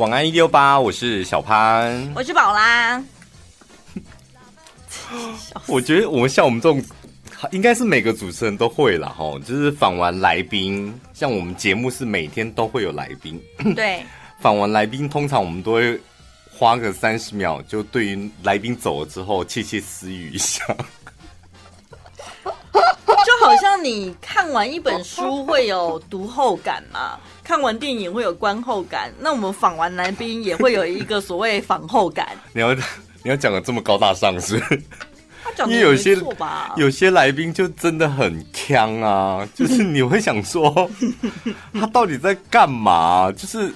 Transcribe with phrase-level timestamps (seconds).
[0.00, 3.04] 晚安一六八，我是小潘，我是宝拉。
[5.68, 6.82] 我觉得我们像我们这种，
[7.52, 9.10] 应该是每个主持人都会啦。
[9.10, 13.38] 哈，就是访完来宾，像我们节目是每天都会有来宾，
[13.76, 14.02] 对，
[14.40, 16.00] 访完来宾，通常我们都会
[16.50, 20.64] 花个三十秒，就对于来宾走了之后窃窃私语一下。
[22.32, 32.28] 就好像你看完一本书会有读后感嘛，看完电影会有观后感，那我们访完来宾也会有一个所谓访后感。
[32.52, 32.82] 你要你
[33.24, 34.56] 要讲的这么高大上是？
[35.66, 36.16] 因为有些
[36.76, 40.88] 有些来宾就真的很呛啊，就是你会想说
[41.74, 43.32] 他到底在干嘛？
[43.32, 43.72] 就是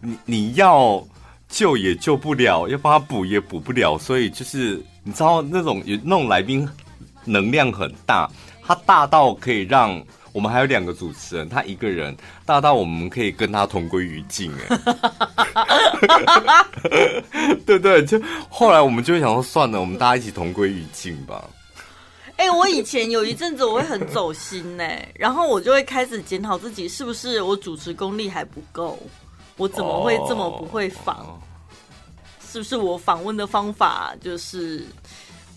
[0.00, 1.04] 你你要
[1.48, 6.68] 救也救不了，要帮他补也补不了，所以就是你知道那种有那种来宾。
[7.28, 8.30] 能量很大，
[8.64, 10.00] 他大到可以让
[10.36, 14.76] 我们还有两个主持人，他一个人大到我们可以跟他同归于尽，哎，
[17.64, 21.42] 对对，就后来我们就会想说，算了，我们大家一起同归于尽吧。
[22.36, 28.98] 哎、欸，我以前有一阵子我会很走心呢，然后我就会开始检讨自己是不是我主持功力还不够，
[29.56, 31.16] 我怎么会这么不会访？
[31.16, 31.40] 哦、
[32.46, 34.84] 是不是我访问的方法就是？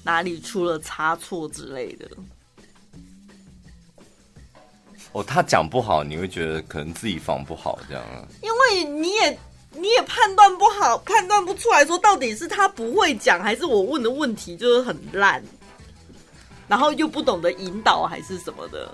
[0.02, 2.09] 哪里出了差错之类的？
[5.12, 8.22] 哦，他讲不好，你会觉得可能自己防不好这样啊？
[8.42, 9.40] 因为你也
[9.72, 15.44] 你也判断不好，判断不出来说到底是他不会讲，还是我问的问题就是很烂，
[16.68, 18.92] 然后又不懂得引导还是什么的。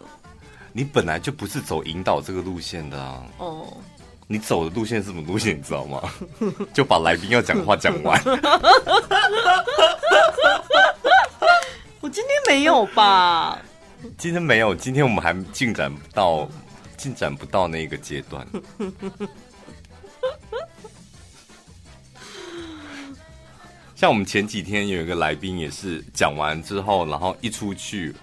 [0.71, 3.23] 你本来就不是走引导这个路线的啊！
[3.37, 3.65] 哦。
[4.27, 5.55] 你走的路线是什么路线？
[5.55, 6.01] 你知道吗？
[6.73, 8.19] 就把来宾要讲的话讲完。
[12.01, 13.59] 我今天没有吧？
[14.17, 16.49] 今天没有，今天我们还进展不到，
[16.97, 18.47] 进展不到那个阶段。
[23.95, 28.13] 像我们前几天有一个来宾，也是讲完之后，然后一出去，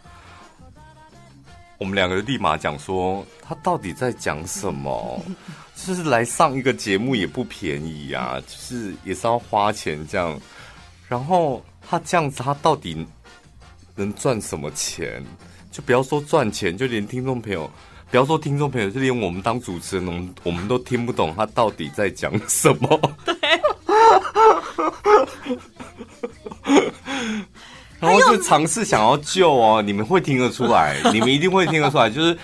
[1.78, 5.24] 我们两个立马讲说，他到底在讲什么？
[5.74, 10.38] 就是来上一个节目也不便宜呀，就是也是要花钱这样。
[11.08, 13.06] 然后他这样子，他到底
[13.94, 15.24] 能赚什么钱？
[15.72, 17.68] 就不要说赚钱，就连听众朋友，
[18.10, 23.00] 不要说听众朋友，就连我们当主持人，我们我们都听不懂他到底在讲什么。
[23.24, 23.34] 对。
[27.98, 32.36] 然后就尝试想要救哦，你们会听得出来，你们一定会听得出来，就是。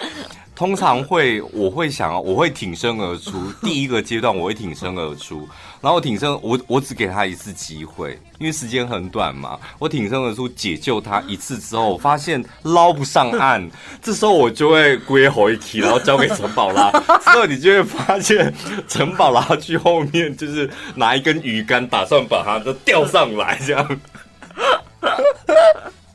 [0.58, 3.41] 通常会，我会想要，我会挺身而出。
[3.62, 5.48] 第一个阶段，我会挺身而出，
[5.80, 9.56] 然后挺身，我我只给他一次机会，因为时间很短嘛。
[9.78, 13.70] 我挺身而出解救他一次之后，我发现捞不上岸，
[14.02, 16.90] 这时候我就会归回去，然后交给陈宝拉。
[17.22, 18.52] 之后你就会发现，
[18.88, 24.00] 陈宝拉去后面就是拿一根鱼竿，打算把他都钓上来，这样。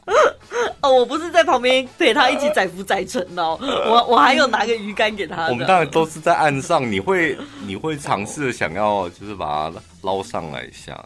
[0.82, 5.48] 哦，我不是在旁边陪他一起载浮载沉哦，我我还有拿个鱼竿给他。
[5.48, 11.04] 我们当然都是在岸上，你会你会尝试想要就是把它捞上来一下。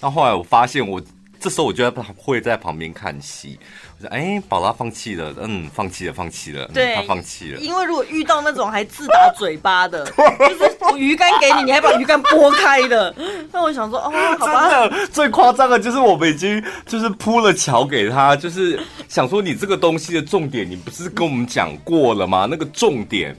[0.00, 1.00] 那后来我发现我。
[1.40, 3.58] 这时候我就在会在旁边看戏，
[3.98, 13.14] 我说：“哎，宝拉放弃了，嗯，放弃了，放弃了，对，他放弃了。”因为如果遇到那种还自打嘴巴的， 就是我鱼竿给你，你还把鱼竿拨开的，
[13.52, 14.88] 那我想说，哦，好吧。
[15.12, 22.48] 最夸张的就是我们已经就是铺了桥给他，就是想说你这个东西的重点，你不是跟我们讲过了吗？
[22.50, 23.36] 那个重点，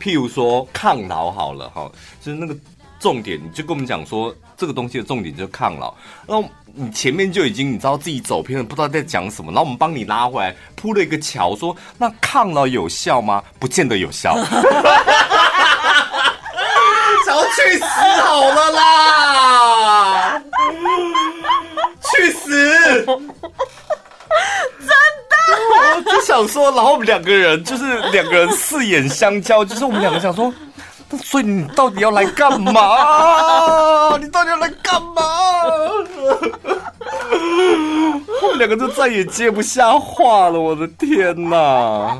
[0.00, 2.56] 譬如说抗老好了哈，就是那个。
[3.02, 5.92] 重点，你就跟我们讲说，这个东西的重点就是抗老。
[6.24, 9.50] 然后你前面就已经你知道自己走偏了，不知道在讲什么。
[9.50, 13.42] 然后我们帮你拉回来，铺了一个桥，说那抗老有效吗？
[13.58, 14.36] 不见得有效。
[17.26, 17.84] 想要去死
[18.22, 20.40] 好了啦！
[22.16, 23.04] 去死！
[23.04, 23.16] 真
[25.28, 25.34] 的，
[25.96, 30.52] 我就想说，然后我们两个人就是两个人四眼相交，就是我们两个想说。
[31.18, 34.16] 所以 你到底要来干嘛？
[34.18, 35.22] 你到底要来干嘛？
[38.42, 42.18] 我们两个就再也接不下话了，我的天哪！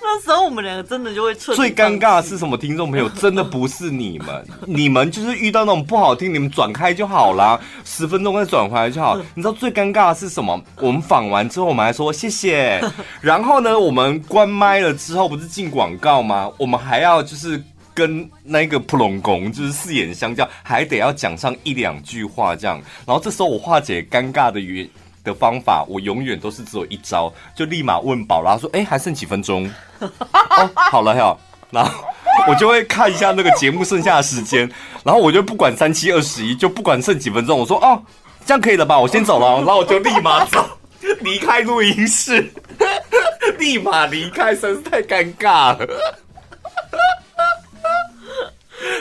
[0.00, 1.54] 那时候我们两个真的就会脆。
[1.54, 2.56] 最尴尬的是什么？
[2.56, 9.18] 听众朋友，真的不是你们，你们就是遇到那种不好听，你们转开就好啦，十分钟再转回来就好。
[9.34, 10.58] 你知道最尴尬的是什么？
[10.80, 12.80] 我们访完之后，我们还说谢谢，
[13.20, 16.50] 然后呢，我们关麦了之后，不是进广告吗？
[16.56, 17.62] 我们还要就是。
[17.98, 22.80] 跟那个普隆公就是四眼相交，还得要讲上一两句话这样。
[23.04, 24.88] 然后这时候我化解尴尬的语
[25.24, 29.68] 的方法，我永远都是只有一招，就立马问宝拉说：“哎，还剩几分钟？”
[29.98, 31.40] 哦，好了，好。
[31.72, 32.04] 然后
[32.46, 34.70] 我就会看一下那个节目剩下的时间，
[35.02, 38.00] 然后我就不管三七二十一，就不管剩几分钟，我说哦，
[38.46, 40.64] 这样可以了吧，我先走了，然后我就立马走，
[41.20, 42.48] 离开录音室，
[43.58, 46.22] 立马离开，实在是太尴尬了。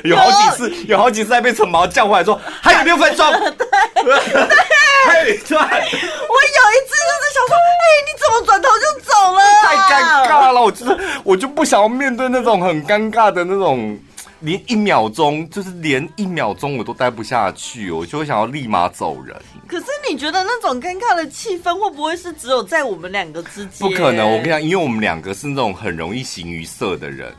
[0.04, 3.25] 有好几次，有好几次还被陈毛叫回来说还有六分钟。
[3.31, 3.48] 对
[4.04, 9.42] 对， 对，我有一次就是想说，哎、欸，你怎么转头就走了？
[9.63, 13.98] 太尴尬了，我就是我就不想要面对那种很尴尬的那种，
[14.42, 19.36] 连一秒钟就是连一秒钟我都待不下去，我就会想要立马走人。
[19.68, 23.89] 可是你觉得那种尴尬的气氛会不会是只有在我们两个之间？
[23.89, 27.34] 不可能，我跟你讲，因为我们两个是那种很容易形于色的人。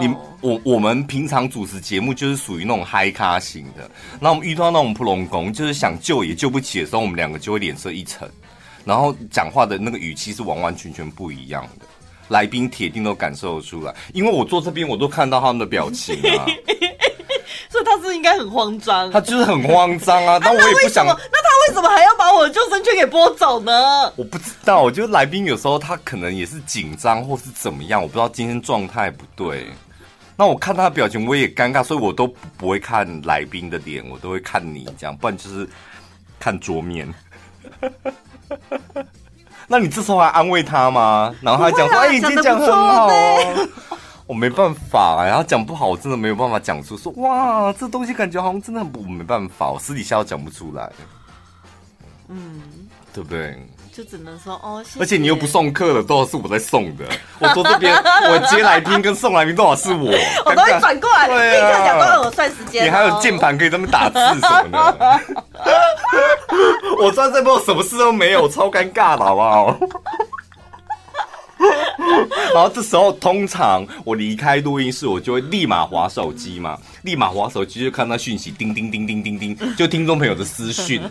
[0.00, 0.08] 你
[0.40, 3.90] 我我们平常主持节目就是属于那种嗨咖型的，
[4.20, 8.28] 那我们遇到那种普龙宫，就是想救也救不起的时候，我们两个就会脸色一沉，
[8.84, 11.86] 然后讲话的那个语气是完完全全不一样的。
[12.28, 16.46] 来宾铁定都感受得出来，因为我坐这边我都看到他们的表情啊，
[17.72, 20.38] 所以他是应该很慌张，他就是很慌张啊。
[20.42, 21.18] 那我也不想，那他
[21.66, 23.72] 为什么还要把我的救生圈给拨走呢？
[24.14, 29.70] 我不知道，我觉得来宾有时候他可能也是紧张或是怎么样，我不知道今天状态不对。
[30.36, 32.26] 那我看他的表情，我也尴尬，所以我都
[32.58, 35.66] 不会看来宾的脸，我都会看你这样，不然就是
[36.38, 37.08] 看桌面。
[39.66, 41.34] 那你这时候还安慰他吗？
[41.40, 43.68] 然后他讲说：“哎、啊，已经讲很好哦。”
[44.26, 50.90] 我没办法哎、欸，他讲不好，我真的没有办法讲出说哇，这东西感觉好像真的很不，我没办法，我私底下都讲不出来。
[52.28, 52.62] 嗯，
[53.12, 53.58] 对不对？
[53.94, 57.04] 就只能说哦，谢谢，而且你又不送客了，都是我在送的。
[57.38, 57.94] 我坐这边，
[58.30, 60.10] 我接来宾跟送来宾，多少是我？
[60.46, 62.86] 我都会转过来，立刻讲过来，我算时间。
[62.86, 65.20] 你还有键盘可以在那边打字什么的。
[67.02, 69.78] 我坐在这边，什么事都没有，超尴尬的，好不好？
[72.54, 81.02] 然后这时候，通常我离开录音室，我就会立马滑手机嘛，立马滑手机就看到讯息，叮叮叮叮叮叮，就听众朋友的私讯。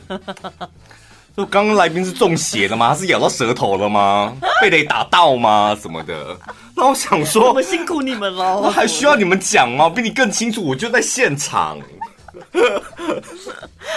[1.36, 2.90] 就刚刚来宾是中邪了吗？
[2.90, 4.34] 他是咬到舌头了吗？
[4.62, 5.78] 被雷打到吗？
[5.82, 6.38] 什么的？
[6.76, 8.60] 那我想说，我们辛苦你们了。
[8.60, 9.90] 我还需要你们讲吗？
[9.90, 11.80] 比你更清楚，我就在现场。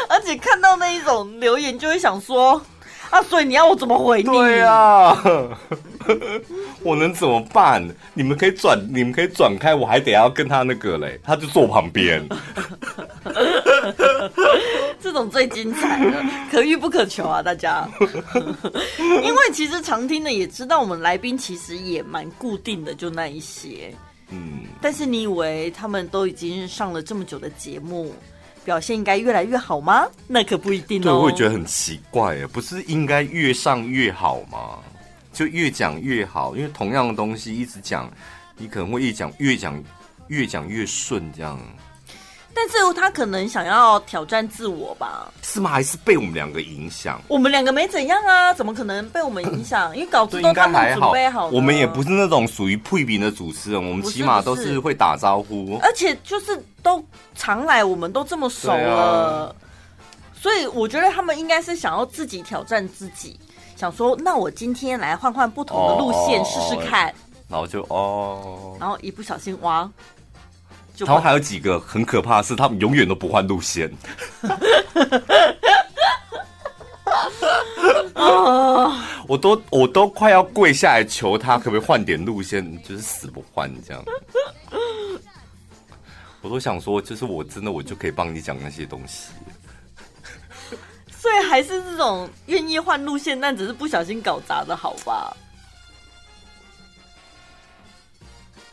[0.09, 2.63] 而且看到那一种留言，就会想说。
[3.15, 4.29] 啊，所以你要我怎么回你？
[4.29, 5.17] 对啊，
[6.83, 7.81] 我能怎么办？
[8.13, 12.27] 你们可以转，你们可以转开，我还得要跟他那个嘞，他就坐旁边。
[15.01, 17.89] 这种最精彩的， 可遇不可求啊，大家。
[19.23, 23.95] 因为其实常听的也知道，我们来宾其实也蛮固定的，就那一些。
[24.31, 24.65] 嗯。
[24.81, 28.13] 但是你以为他们都已经上了这么久的节目？
[28.65, 30.07] 表现应该越来越好吗？
[30.27, 31.05] 那可不一定哦。
[31.05, 34.79] 对，我也觉得很奇怪，不是应该越上越好吗？
[35.33, 38.11] 就越讲越好，因为同样的东西一直讲，
[38.57, 39.83] 你可能会越讲越讲
[40.29, 41.61] 越讲越顺这样。
[42.55, 45.33] 但是他可能想要挑战自我吧？
[45.43, 45.71] 是吗？
[45.71, 47.21] 还是被我们两个影响？
[47.27, 49.95] 我们两个没怎样啊，怎么可能被我们影响？
[49.97, 51.49] 因为稿子都他们准备好。
[51.49, 55.77] 我们也不是那种属于配饼的主持人，我们起码都是会打招呼。
[55.83, 57.05] 而且就是都
[57.35, 59.55] 常来，我们都这么熟了，啊、
[60.41, 63.39] 所以我觉得他们应该是想要自己挑战自己，
[63.77, 67.13] 想说那我今天来换换不同的路线试试看，
[67.49, 69.91] 然后就哦，然后一不小心哇。
[70.99, 73.93] 然后还有几个很可怕的是，他们永远都不换路线。
[79.27, 82.83] 我都我都快要跪下来求他，可不可以换点路线？
[82.83, 84.05] 就是死不换这样。
[86.43, 89.31] 我都想说，就是我真的我就可以帮你讲那些东西。
[91.09, 95.35] 所以还是这种愿意换路线，但只是不小心搞砸的好吧？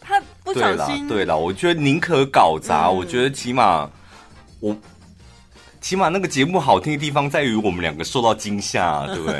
[0.02, 3.90] 他不小心，对了，我觉得宁可搞砸，嗯、我觉得起码
[4.60, 4.76] 我
[5.80, 9.40] 起码那个节目好听的地方在于我们两个受到惊吓， 对不对？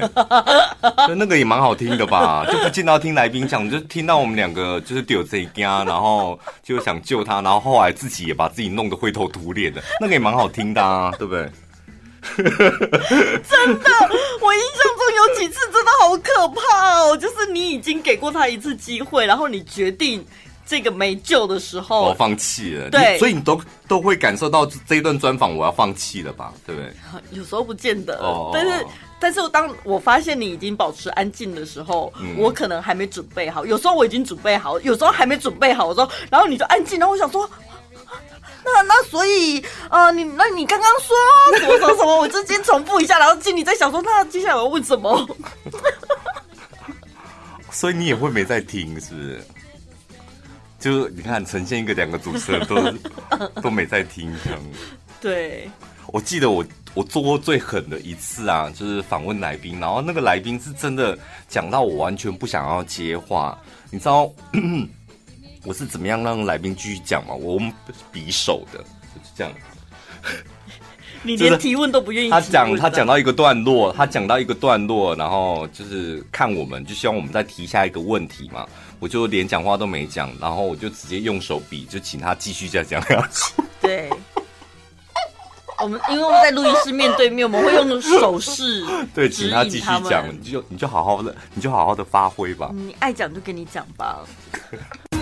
[1.08, 2.46] 就那个也蛮好听的吧？
[2.50, 11.50] 就不见到听来宾讲，就听到我们两个就是丢这一家，然后就想救他，然后后来自己也把自己弄得灰头土脸的，那个也蛮好听的啊，对不对？
[12.38, 12.46] 真
[13.80, 13.90] 的，
[14.42, 20.26] 我印象中有几次真的好可怕哦，就是你已经给过他一次机会，然后你决定。
[20.72, 22.90] 这个没救的时候，我放弃了。
[22.90, 23.60] 对，所以你都
[23.90, 26.54] 都会感受到这一段专访我要放弃了吧？
[26.66, 26.94] 对不对？
[27.38, 28.86] 有时候不见得，哦、但是
[29.20, 33.66] 但是当我发现你已经保持安静的时候，嗯、我可能还没准备好。
[33.66, 35.88] 有时候我已经准备好，有时候还没准备好。
[35.88, 37.50] 我说，然后你就安静，然后我想说，
[38.64, 39.60] 那那所以
[39.90, 42.18] 啊、呃，你那你刚刚说什么什么什么？
[42.18, 45.28] 我就先重复一下，然后心里在想说，那接下来我要问什么？
[47.70, 49.44] 所以你也会没在听，是不是？
[50.82, 52.76] 就是你看呈现一个两个主持人都
[53.62, 54.60] 都没在听这样。
[55.22, 55.70] 对，
[56.08, 63.58] 我记得我我做过最狠的一次啊，就是访问来宾，然后那个来宾是真的讲到我完全不想要接话，
[63.92, 64.30] 你知道
[65.64, 67.36] 我是怎么样让来宾继续讲吗？
[67.36, 67.72] 我们
[68.12, 69.54] 比手的，就是这样。
[71.24, 72.30] 你连提问都不愿意。
[72.30, 78.66] 他讲他讲到一个段落，他讲到一个段落，然后就是看我们，就希望我们再提下一个问题嘛。
[79.00, 83.62] 我就连讲话都没讲，然后我就直接用手比，就请他继续再讲下去。
[83.82, 84.10] 对，
[85.82, 88.84] 我们因为我们在录音室面对面，我们会用手势。
[89.14, 92.70] 对，请他继续讲，你就你就好好的，你就好好的发挥吧。
[92.74, 94.20] 你爱讲就跟你讲吧。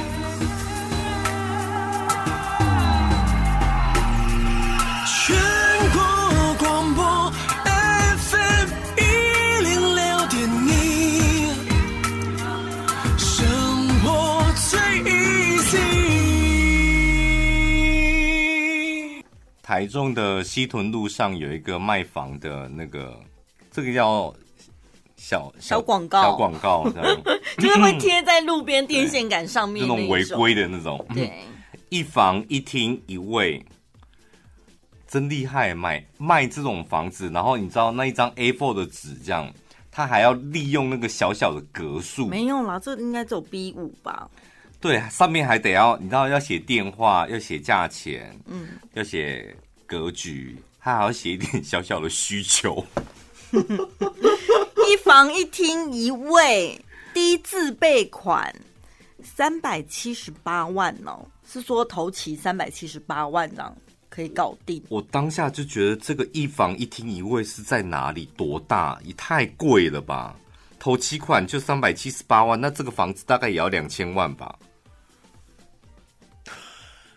[19.69, 23.15] 台中的西屯路上有一个卖房的那个，
[23.69, 24.33] 这个叫
[25.15, 27.21] 小小广告，小广告这样，
[27.59, 31.05] 就是会贴在路边电线杆上面那种违规的那种。
[31.13, 31.31] 对，
[31.89, 33.63] 一房一厅一卫，
[35.07, 39.53] 真厉害，卖卖这种房子，然后你知道那一张 A4 的纸这样，
[39.91, 44.27] 他还要利用那个小小的格数，没有啦，这应该只有 B 五吧。
[44.81, 49.55] 对，上面还得要，你知道要写电话，要写价钱，嗯，要写
[49.85, 52.85] 格局，他还要写一点小小的需求。
[53.51, 56.79] 一房一厅一卫，
[57.13, 58.55] 低自备款
[59.21, 63.75] 三百七十八万哦，是说头期三百七十八万这样
[64.07, 64.81] 可以搞定。
[64.87, 68.29] 我当下就觉得这个一房一厅一卫是在哪里？
[68.37, 68.97] 多大？
[69.03, 70.35] 也太贵了吧！
[70.79, 74.57] 头期款就三百七十八万，那这个房子大概也要两千万吧？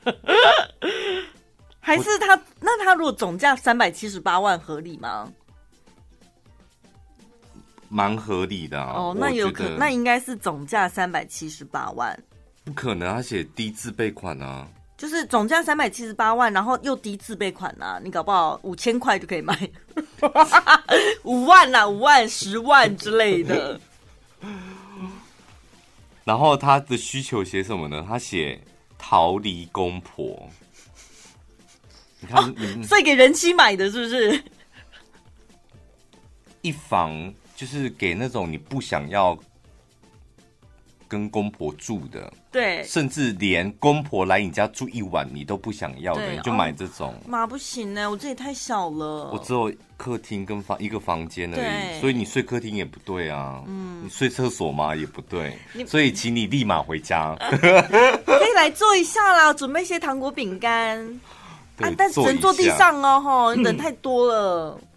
[1.84, 2.40] 还是他？
[2.60, 5.30] 那他如果总价三百七十八万，合理吗？
[7.88, 8.92] 蛮合理的啊。
[8.94, 12.18] 哦，那有可，那应该是总价三百七十八万。
[12.64, 14.66] 不可能，他写低自备款啊。
[14.96, 19.68] 就是总价三百七十八万，然后又低自备款啊，你搞不好五千块就可以买，
[21.24, 23.80] 五万呐，五万、十万之类的。
[26.24, 28.04] 然后他的需求写什么呢？
[28.08, 28.62] 他写。
[29.04, 30.48] 逃离公婆，
[32.20, 34.44] 你看，所以给人妻买的，是不是？
[36.60, 39.36] 一房就是给那种你不想要
[41.12, 42.32] 跟公婆住的。
[42.50, 47.14] 对，甚至连公婆来你家住一晚你都不想要的，你就买这种。
[47.28, 53.62] 妈、哦、不行呢，我这里太小了，我只有客厅跟房一个房间而已，所以你睡客厅也不对啊。
[53.66, 54.96] 嗯，你睡厕所嘛？
[54.96, 57.36] 也不对，所以请你立马回家。
[58.24, 60.98] 可以来坐一下啦，准备一些糖果饼干
[61.76, 64.80] 啊，但只能坐地上哦，吼， 人太多了。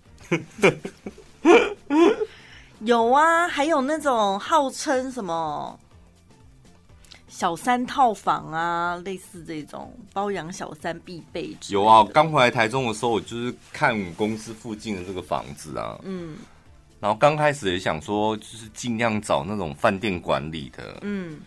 [2.80, 5.80] 有啊，还有那种号称什么？
[7.36, 11.54] 小三套房啊，类似这种包养小三必备。
[11.68, 16.00] 有啊，刚回来台中的时候，我就是看我公司附近的这个房子啊。
[16.04, 16.38] 嗯。
[17.02, 21.42] 然后刚开始也想说，就是尽量找那种饭店管理的，嗯，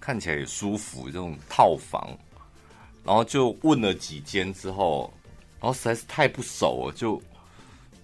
[0.00, 2.16] 看起来也舒服这种套房。
[3.04, 5.12] 然后就问了几间之后，
[5.60, 7.22] 然后实在是太不熟了，就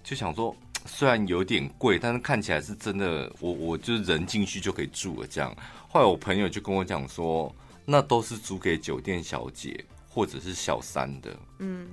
[0.04, 0.54] 就想说，
[0.84, 5.56] 虽然有点贵，但是看起来是真的，我我就是人进去就可以住了这样。
[5.96, 7.50] 后来我朋友就跟我讲说，
[7.86, 11.88] 那都是租给酒店小姐或者是小三的，嗯，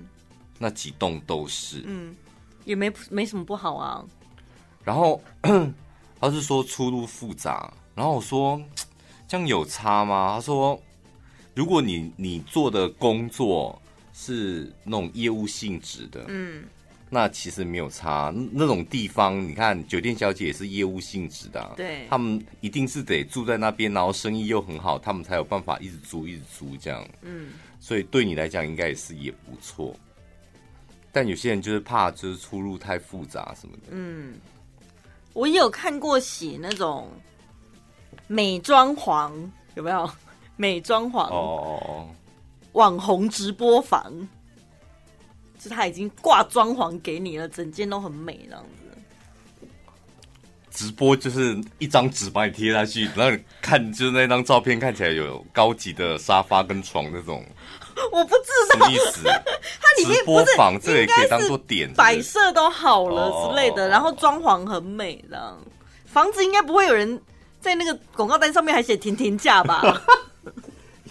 [0.59, 2.13] 那几栋都是，嗯，
[2.65, 4.03] 也没没什么不好啊。
[4.83, 5.23] 然后
[6.19, 8.61] 他是说出入复杂，然后我说
[9.25, 10.33] 这样有差吗？
[10.35, 10.77] 他说，
[11.55, 13.81] 如果你你做的工作
[14.11, 16.65] 是那种业务性质的，嗯。
[17.13, 29.95] 那其实没有差，那种地方你看，酒店小姐也是业务性质的，对，他们一定是得住在那边，然后生意又很好，他们才有办法一直租一直租这样，嗯，所以对你来讲应该也是也不错。
[31.11, 34.33] 但有些人就是怕就是出入太复杂什么的，嗯，
[35.33, 37.07] 我也有看过写那种
[38.25, 39.31] 美装潢，
[39.75, 40.09] 有没有
[40.57, 41.31] 美装潢？
[41.31, 42.09] 哦，
[42.71, 44.27] 网红直播房。
[45.63, 48.67] 是他已经挂装潢给你了，整间都很美，这样子。
[50.69, 57.45] 直播就是一张纸把你贴下去，然后你看，就是那张照片看起来有高级的沙发跟床那种。
[58.11, 59.21] 我不知道什么意思。
[59.79, 65.57] 它里面直播房这也可以当做点摆设都好了之类的，然后装潢很美，这样
[66.05, 67.21] 房子应该不会有人
[67.61, 70.01] 在那个广告单上面还写“甜甜价”吧？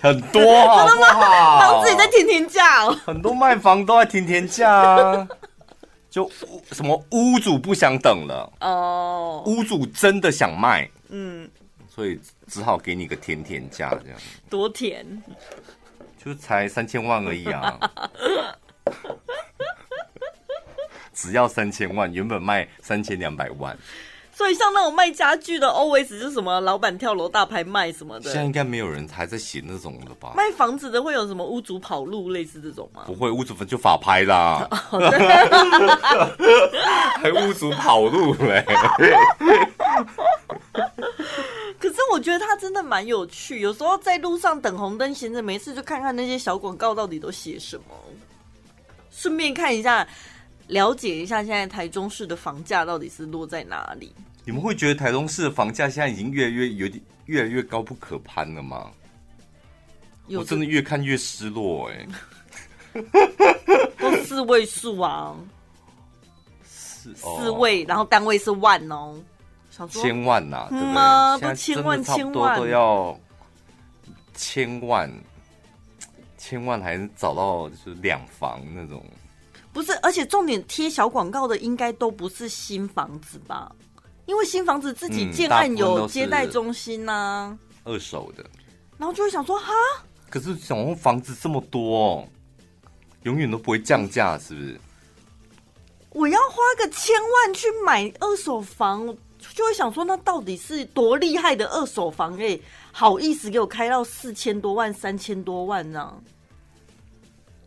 [0.02, 1.58] 很多 好不好？
[1.60, 5.28] 房子也在天天价哦，很多卖房都在天天价啊，
[6.10, 6.28] 就
[6.72, 8.52] 什么屋主不想等了。
[8.60, 11.48] 哦，屋主真的想卖，嗯，
[11.88, 14.18] 所以只好给你个甜甜价这样，
[14.50, 15.06] 多甜，
[16.22, 17.78] 就才三千万而已啊，
[21.14, 23.76] 只要三千万，原本卖三千两百万。
[24.34, 28.24] 所以像那种卖家具的，always 是什么老板跳楼大拍卖什么的。
[28.30, 30.32] 现在应该没有人还在写那种了吧？
[30.34, 33.02] 卖房子的会有什么屋主跑路类似这种吗？
[33.06, 34.66] 不会，屋主就法拍啦，
[37.20, 38.64] 还屋主跑路嘞。
[41.78, 47.94] 可是我觉得他真的蛮有趣，有时候在路上等红灯闲着没事，就看看那些小广告到底都写什么，
[49.10, 50.06] 顺便看一下，
[50.72, 54.12] 了解一下现在台中市的房价到底是落在哪里。
[54.44, 58.90] 你们会觉得台中市的房价现在已经越来越有点越来越高不可攀了吗？
[60.28, 62.06] 我真的越看越失落哎、
[62.94, 63.02] 欸，
[63.98, 65.36] 都四位数啊，
[66.64, 69.14] 四四位，然后单位是万哦，
[69.90, 70.94] 千万呐、啊，对不对？
[70.94, 73.20] 嗯、都千万千万都要
[74.34, 75.12] 千万，
[76.38, 79.04] 千万还是找到就是两房那种，
[79.72, 83.74] 不是，而且重点贴小广告的应该都不是新房子吧？
[84.26, 88.44] 因为新房子自己建案有接待中心呐、啊，二手的，
[88.98, 89.72] 然后就会想说哈，
[90.30, 92.28] 可是小红房子这么多，
[93.24, 94.80] 永远都不会降价，是不是？
[96.10, 99.06] 我要花个千万去买二手房，
[99.54, 102.38] 就会想说那到底是多厉害的二手房？
[102.38, 102.58] 哎，
[102.92, 106.14] 好意思给我开到四千多万、三千多万呢？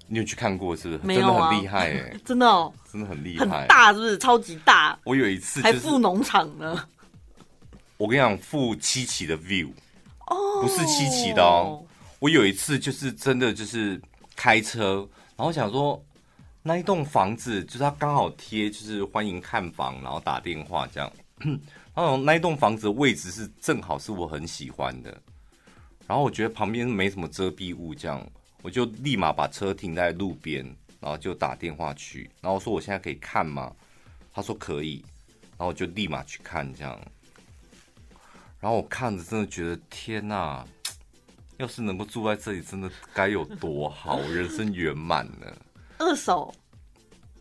[0.08, 1.00] 你有去看过是不是？
[1.04, 4.18] 没有啊，真的很厉害哎、欸， 真的哦，真的很厉害，很大是不是？
[4.18, 4.98] 超级大。
[5.04, 6.88] 我有一次、就是、还富农场呢。
[7.98, 9.70] 我跟你讲，富七期的 view，
[10.28, 11.82] 哦，不是七期的哦。
[12.20, 14.02] 我有一次就是真的就是
[14.36, 16.02] 开车，然后想说
[16.62, 21.12] 那一栋房子就是它刚好贴就是欢迎看房，然后打电话这样。
[21.96, 25.10] 然后那一栋房子的位置是正好是我很喜欢的，
[26.06, 28.22] 然后我觉得旁边没什么遮蔽物这样。
[28.66, 30.66] 我就立马把车停在路边，
[31.00, 33.72] 然后就打电话去，然后说我现在可以看吗？
[34.34, 35.06] 他说可以，
[35.52, 37.00] 然后我就立马去看这样。
[38.60, 40.66] 然后我看着真的觉得天哪，
[41.58, 45.56] 要是能够住在这里，真的该有多好，人生圆满了。
[46.00, 46.52] 二手，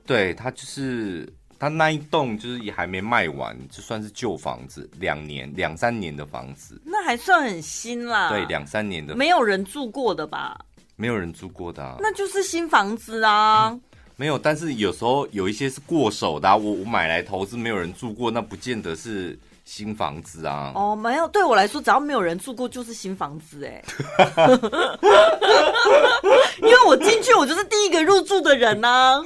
[0.05, 1.27] 对，他就是
[1.59, 8.29] 他那一栋就是也还没卖完，就算是旧房子，两年两三年的房子，那还算很新啦。
[8.29, 10.63] 对，两三年的，没有人住过的吧？
[10.97, 13.81] 没有人住过的、啊，那就是新房子啊、嗯。
[14.17, 20.73] 没有，但是有时候有一些是过手的、啊，我我买来投资，没有人住过，那不见得是新房子啊。
[20.75, 23.83] 哦，没有，对我来说，只要没有人住过，就是新房子哎。
[26.59, 29.25] 因为我进去，我就是第一个入住的人呐、啊。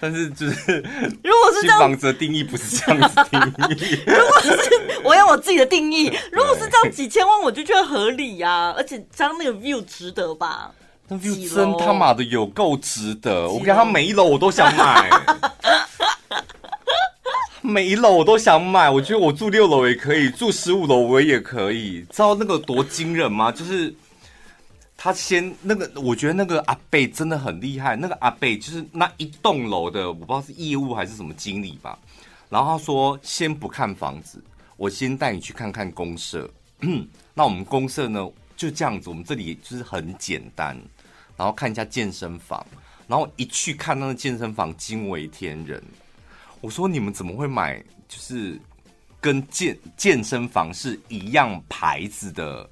[0.00, 0.76] 但是就是，
[1.22, 4.02] 如果是这样，房子的定义不是这样子定义。
[4.06, 8.74] 如果是我有我自己的定义，如果是这样几千万，我就觉得合理呀、啊。
[8.76, 10.70] 而且加上那个 view 值得吧？
[11.08, 13.48] 那 view 真他妈的有够值得！
[13.48, 15.08] 我给他每一楼我都想买，
[17.68, 18.88] 每一楼我都想买。
[18.88, 22.00] 我觉得我住六楼也可以，住十五楼我也可以。
[22.10, 23.52] 知道那个多惊人吗？
[23.52, 23.94] 就是。
[25.00, 27.94] 他先那个，我觉得那个阿贝真的很厉害。
[27.94, 31.96] 那个阿贝就是那一栋楼的，我不知道是业务还是什么经理吧。
[32.48, 34.42] 然后他说：“先不看房子，
[34.76, 36.50] 我先带你去看看公社。
[37.32, 39.08] 那我们公社呢，就这样子。
[39.08, 40.76] 我们这里就是很简单，
[41.36, 42.66] 然后看一下健身房。
[43.06, 45.80] 然后一去看那个健身房，惊为天人。
[46.60, 47.82] 我说你们怎么会买？
[48.08, 48.58] 就是
[49.20, 52.68] 跟健健身房是一样牌子的。”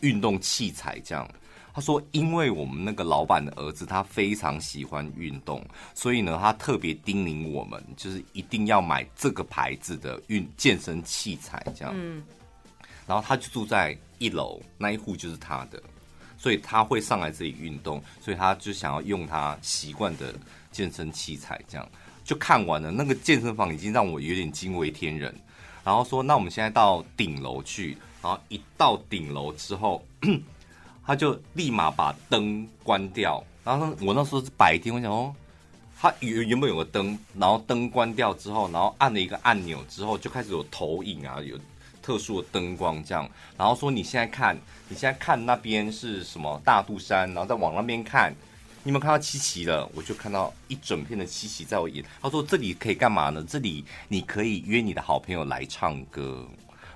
[0.00, 1.28] 运动器材这样，
[1.74, 5.62] 他说，因为我们那个老板的儿子他非常喜欢运动，
[5.94, 11.92] 所以呢，他特别叮咛我们，就是一定要买这个牌子的运健身器材这样。
[11.94, 12.24] 嗯，
[13.06, 15.82] 然后他就住在一楼，那一户就是他的，
[16.38, 20.34] 所以他会上来这里运动，所以他就想要用他习惯的
[20.72, 21.86] 健身器材这样。
[22.30, 25.34] 就看完了那个健身房，已经让我有点惊为天人。
[25.82, 27.98] 然后说，那我们现在到顶楼去。
[28.22, 30.00] 然后一到顶楼之后，
[31.04, 33.42] 他就立马把灯关掉。
[33.64, 35.34] 然后我那时候是白天，我想哦，
[36.00, 41.58] 他原原本有个灯，然后灯关掉之后，然后按了一个按钮之后，就开始有投影啊，有
[42.00, 43.28] 特殊的灯光这样。
[43.56, 44.56] 然后说你现在看，
[44.88, 48.32] 你现在看那边是什么大肚山，然后再往那边看，
[48.90, 49.88] 你有没有看到七期了？
[49.94, 52.04] 我就看到一整片的七期在我眼。
[52.20, 53.40] 他说这里可以干嘛呢？
[53.48, 56.44] 这里你可以约你的好朋友来唱歌。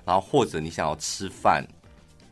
[0.03, 1.65] 然后或者你想要吃饭，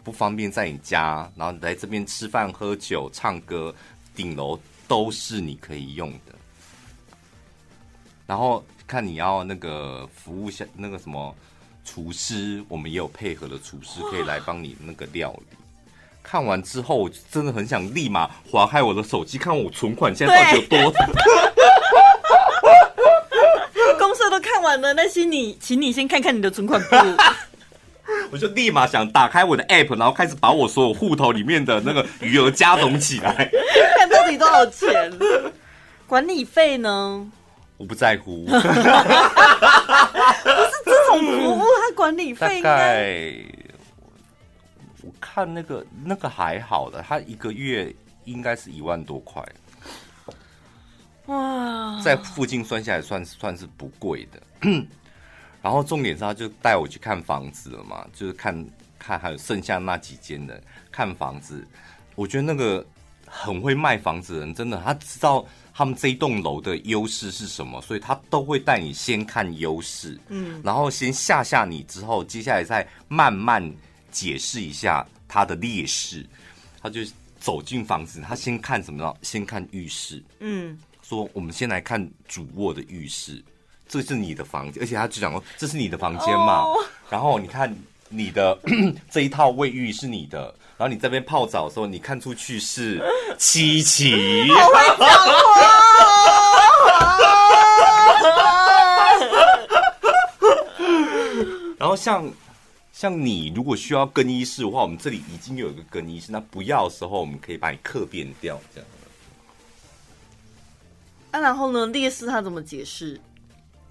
[0.03, 3.73] 不方便在你家，然后来这边吃饭、喝酒、唱歌，
[4.13, 6.35] 顶楼都是你可以用的。
[8.27, 11.33] 然后看你要那个服务下那个什么
[11.85, 15.57] 厨师，我们也有配合的厨师可以来帮你那个料理。
[16.23, 20.93] 看完之后，我真的很想立马划开我的手机，看我存款现在到底有多。
[23.99, 26.95] 公社都看完了，那请你，请你先看看你的存款簿。
[28.31, 33.49] 我就立马想打开我的 app，然后开始把我所有户头里面的那个余额加总起来，
[33.95, 35.11] 看到底多少钱。
[36.07, 37.27] 管理费呢？
[37.77, 38.45] 我不在乎。
[38.49, 38.61] 不是
[40.85, 43.62] 这种服务，它管理费大概我
[45.33, 47.91] 看那个那个还好的，他一个月
[48.25, 49.43] 应该是一万多块。
[51.25, 54.39] 哇，在附近算下来算算是不贵的。
[55.59, 58.53] 然后重点是，他就带我去看房子了嘛，就是看
[58.99, 61.65] 看还有剩下那几间的看房子。
[62.13, 62.85] 我觉得那个
[63.25, 65.43] 很会卖房子的人，真的他知道
[65.73, 73.73] 他们这一栋楼的优势是什么，所以他都会带你先看优势，嗯，然后先吓吓你，之后接下来再慢慢
[74.11, 76.23] 解释一下他的劣势。
[76.79, 77.01] 他就
[77.39, 79.11] 走进房子，他先看什么呢？
[79.23, 83.43] 先看浴室，嗯，说我们先来看主卧的浴室。
[83.87, 86.61] 这是你的房间，而且他就讲说，这是你的房间嘛。
[86.61, 86.85] Oh.
[87.09, 87.75] 然后你看
[88.09, 88.57] 你的
[89.09, 93.01] 这一套卫浴是你的，然后你这边泡澡的时候，你看出去是
[93.39, 94.51] 七七。
[94.51, 95.63] 好会讲话。
[101.79, 102.29] 然后像
[102.93, 108.89] 像你如果需要更衣室的话，我们这里已经有一个更衣室，那不要的时候，我们可以把你客变掉，这样。
[111.31, 113.19] 啊，然后呢，劣势他怎么解释？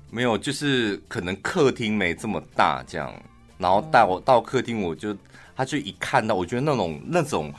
[0.09, 3.13] 没有，就是可能客厅没这么大，这样，
[3.59, 5.17] 然后带我到客厅，我就
[5.57, 7.53] 他就一看到，我觉得那种那种，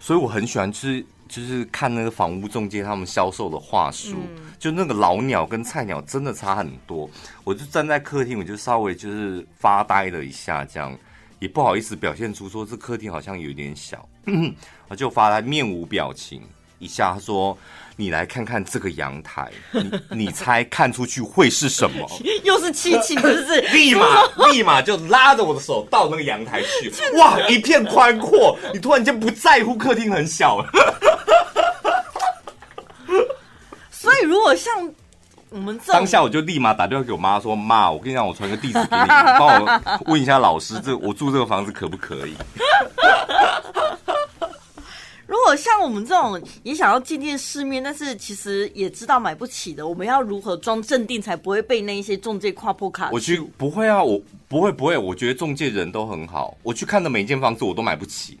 [0.00, 7.08] 所以我很喜欢，就是就是看那个房屋中介他们销售的话术，嗯、就那个老鸟跟菜鸟真的差很多。
[7.42, 10.96] 我就站在客厅，我就稍微就是发呆了一下，这样
[11.38, 14.08] 也不好意思表现出说这客厅好像有点小，
[14.88, 16.42] 我就发呆，面无表情
[16.78, 17.56] 一下，他说。
[17.96, 19.90] 你来看看这个阳台，你
[20.26, 22.08] 你猜看出去会是什么？
[22.42, 23.60] 又是七七，是不是？
[23.72, 30.68] 立马立马就拉着我的手到那个阳台去，哇，一片宽阔，你突然间不在乎客厅很小了。
[33.90, 34.92] 所以如果像
[35.50, 39.06] 我们这当下，我就立马打电话给我妈说：“妈，我跟你讲，我传个地址给你，
[39.38, 42.34] 帮我问一下老师，这我住这个房子可不可以？”
[45.26, 53.08] 如果像我们这种也想要见见世面，但是其实也知道买不起的，我们要如何装镇定，才不会被那一些中介跨破卡？
[53.10, 56.56] 我去不会啊，我不会不会，我觉得中介人都很好。
[56.62, 58.38] 我去看的每一间房子我都买不起，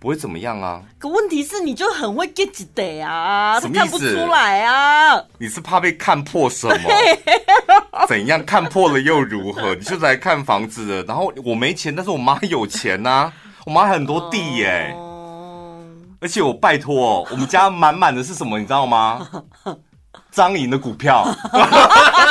[0.00, 0.82] 不会怎么样啊。
[0.98, 5.22] 可问题是，你就很会 get 的啊，他看不出来啊。
[5.38, 6.90] 你是怕被看破什么？
[8.08, 9.76] 怎样看破了又如何？
[9.76, 13.32] 你就来看房子的，然后我没钱，但是我妈有钱呐、啊，
[13.64, 14.92] 我妈很多地耶、欸。
[14.92, 15.05] Oh.
[16.20, 19.28] 而且我拜托哦，我们家满满的是什么，你知道吗？
[20.30, 21.26] 张颖的股票，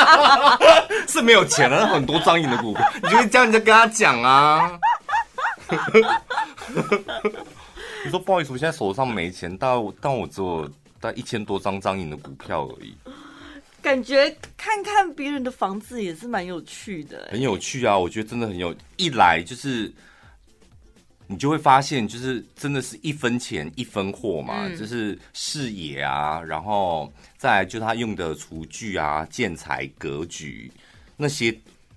[1.08, 4.78] 是没有钱了，很多张颖的股票，你就会这样子跟他讲啊。
[8.04, 10.66] 你说不好意思，我现在手上没钱，但我但我只有
[11.00, 12.96] 大概一千多张张颖的股票而已。
[13.82, 17.96] 感觉看看别人的房子也是蛮有趣的，很有趣啊！
[17.96, 19.92] 我觉得真的很有，一来就是。
[21.28, 30.70] 你就会发现，就是真的是一分钱一分货嘛，嗯、就是视野啊，然后再来就他用的厨具啊、建材、格局
[31.16, 31.52] 那些，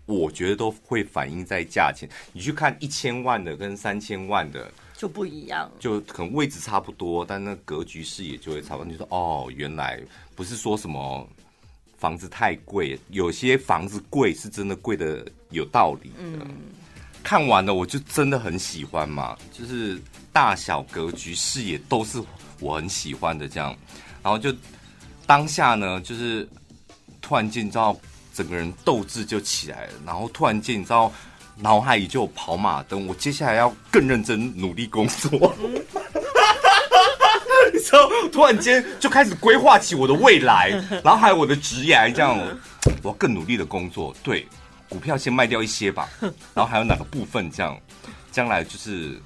[0.05, 2.09] 我觉得都会反映在价钱。
[2.33, 8.91] 你去看一千万的跟三千万的就不一样，就可能位置差不多，但那格局视野就会差不多。
[8.91, 10.01] 你说哦，原来
[10.35, 11.27] 不是说什么
[11.97, 16.15] 房子太贵，有些房子贵是真的贵的有道理的。
[16.45, 16.47] 嗯
[17.23, 20.01] 看完了，我就真的很喜欢嘛，就是
[20.33, 22.21] 大小格局、视野都是
[22.59, 23.75] 我很喜欢的这样。
[24.23, 24.53] 然后就
[25.25, 26.47] 当下呢，就是
[27.21, 27.95] 突然间你知道，
[28.33, 29.93] 整个人斗志就起来了。
[30.05, 31.11] 然后突然间你知道，
[31.57, 35.55] 脑海里就有跑马灯，我接下来要更认真努力工作。
[37.71, 40.69] 你知道，突然间就开始规划起我的未来，
[41.03, 42.39] 然后还有我的职业，这样
[43.03, 44.15] 我更努力的工作。
[44.23, 44.47] 对。
[44.89, 46.09] 股票先卖掉一些吧，
[46.53, 47.79] 然后还有哪个部分这样，
[48.31, 49.21] 将来就是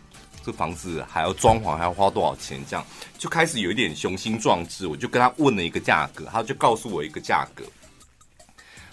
[0.45, 2.86] 这房子还要装潢，还要花多少钱这样，
[3.17, 4.86] 就开始有一点雄心壮志。
[4.88, 7.63] 我就跟他问了一个价格，他就告诉我一个价格。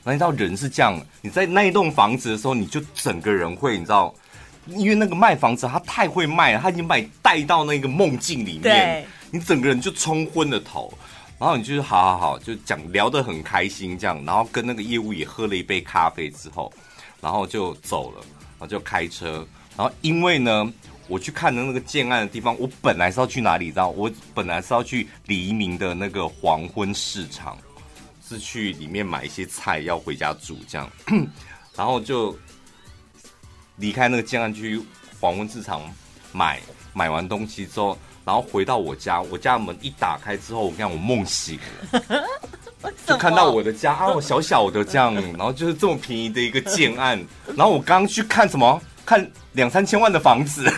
[0.05, 4.15] 那你知道人是这样，你在那一栋房子的时候，你就整个人会你知道
[4.67, 10.93] 因为那个卖房子他太会卖了，他已经把你带到那个梦境里面，你整个人就冲昏了头。
[11.41, 16.71] 然后你就是好好好，就讲聊得很开心这样，然后跟那个业务也喝了一杯咖啡之后，
[17.19, 18.21] 然后就走了，
[18.59, 19.47] 然后就开车。
[19.75, 20.71] 然后因为呢，
[21.09, 23.71] 我去看的那个建案的地方，我本来是要去哪里？
[23.71, 23.89] 知道？
[23.89, 27.57] 我本来是要去黎明的那个黄昏市场，
[28.23, 30.91] 是去里面买一些菜要回家煮这样。
[31.75, 32.39] 然后就
[33.77, 34.79] 离开那个建案去
[35.19, 35.81] 黄昏市场
[36.33, 36.61] 买，
[36.93, 37.97] 买完东西之后。
[38.31, 41.59] 然后回到我家，我家门一打开之后，我讲，我梦醒
[41.91, 42.01] 了，
[43.05, 47.21] 就看到我的家啊，我小小的这样，然后就是这么便宜的一个建案，
[47.57, 50.73] 然后我刚去看什么，看两三千万的房子，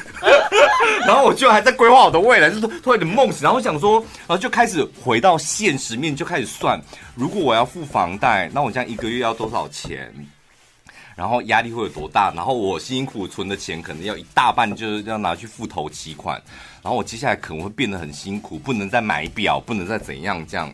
[1.06, 6.80] 然后我居然还在规划我的未来，就是突然有点梦醒，然后我想说，然后就开始回到现实面，就开始算，
[7.14, 10.10] 如果我要付房贷，那我这样一个月要多少钱？
[11.14, 12.32] 然后压力会有多大？
[12.34, 16.40] 然后我辛辛苦苦存的钱可能要一大半，就是要拿去付头期款。
[16.82, 20.72] 然后我接下来可能会变得很辛苦，不能再买表，不能再怎样这样。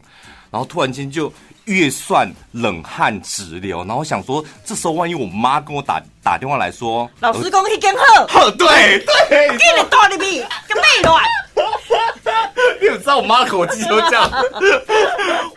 [0.50, 1.30] 然后突然间就
[1.66, 3.80] 越算冷汗直流。
[3.80, 11.22] 然后我想说，这时候万一我妈跟我打打电话来说，老师讲你更好， 呵，对对，给你多的币，跟没乱。
[12.80, 14.30] 你有知道我妈的口气都这样？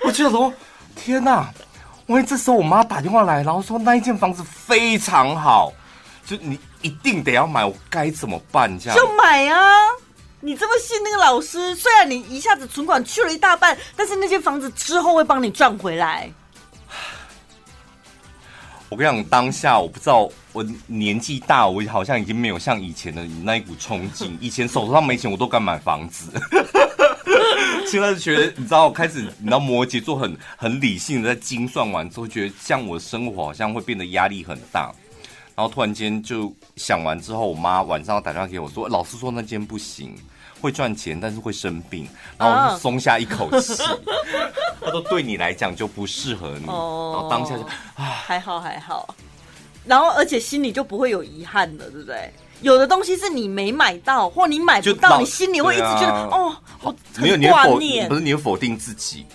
[0.03, 0.51] 我觉得说，
[0.95, 1.49] 天哪！
[2.07, 5.71] 万一这时候我妈打电话来，然后说那一间房子非常好，
[6.25, 8.77] 就你一定得要买，我该怎么办？
[8.77, 9.87] 这样就买啊！
[10.43, 16.30] 你这么信那个老师，虽然你一下子存款去了一大半，但是那间房子之后会帮你赚回来。
[18.89, 24.36] 我跟你讲，当下我不知道，我年纪大，我好像已经没有像以前的那一股冲劲。
[24.41, 26.32] 以前手头上没钱，我都敢买房子。
[27.88, 34.91] 现在觉得，你知道，我开始，你知道，摩羯座很很理性的在精算完之后，觉得像我的生活好像会变得压力很大。
[35.56, 40.15] 然后突然间就想完之后，我妈晚上打电话给我说，老师说那间不行，
[40.62, 42.08] 会赚钱，但是会生病。
[42.38, 43.76] 然后松下一口气。
[44.80, 46.65] 他说对你来讲就不适合你。
[46.65, 47.63] 然后当下就
[47.95, 49.13] 啊，还好还好。
[49.86, 52.32] 然后而且心里就不会有遗憾了，对不对？
[52.62, 58.08] 有的东西是你没买到，或你买不到，你心里会一直觉得、啊、哦，我很挂念。
[58.08, 59.26] 不是你会否定自己，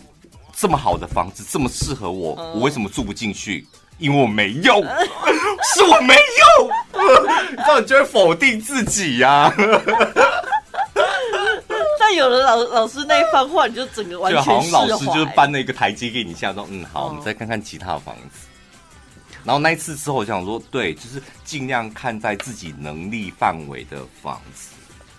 [0.55, 3.67] 这么好的房子这么适合我，嗯、我为什么住不进去？
[3.99, 4.81] 因为我没用，
[5.75, 6.71] 是我没用，
[7.65, 9.55] 这样你就会否定自己呀、啊。
[12.17, 14.43] 但有了老老师那一番话，你就整个完全。
[14.43, 18.47] 就好像老师就是搬了一个台阶给你下，说嗯好，我们再看看其他的房子。
[19.45, 24.71] 然后那一次之后，我想说，对，就是尽量看在自己能力范围的房子。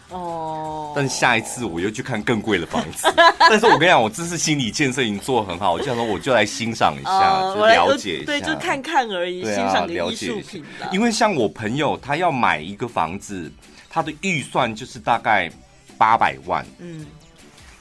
[0.10, 0.92] 哦。
[0.96, 3.08] 但下一次我又去看更贵的房子。
[3.40, 5.74] 但是我跟你讲，我这次心理建设已经做得很好。
[5.74, 8.26] 我就想说，我就来欣赏一下，就了解一下。
[8.26, 10.64] 对，就看看而已，欣赏艺术品。
[10.92, 13.50] 因为像我朋友，他要买一个房子，
[13.90, 15.50] 他的预算就是大概
[15.98, 16.66] 八百万。
[16.80, 17.06] 嗯。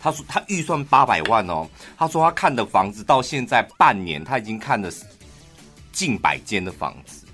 [0.00, 1.68] 他说他预算八百万哦。
[1.96, 4.90] 他说他看的房子到现在半年，他已经看了。
[5.92, 7.26] 近百间的房子，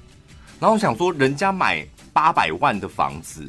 [0.60, 3.44] 然后我想说，人家买八百万的房子，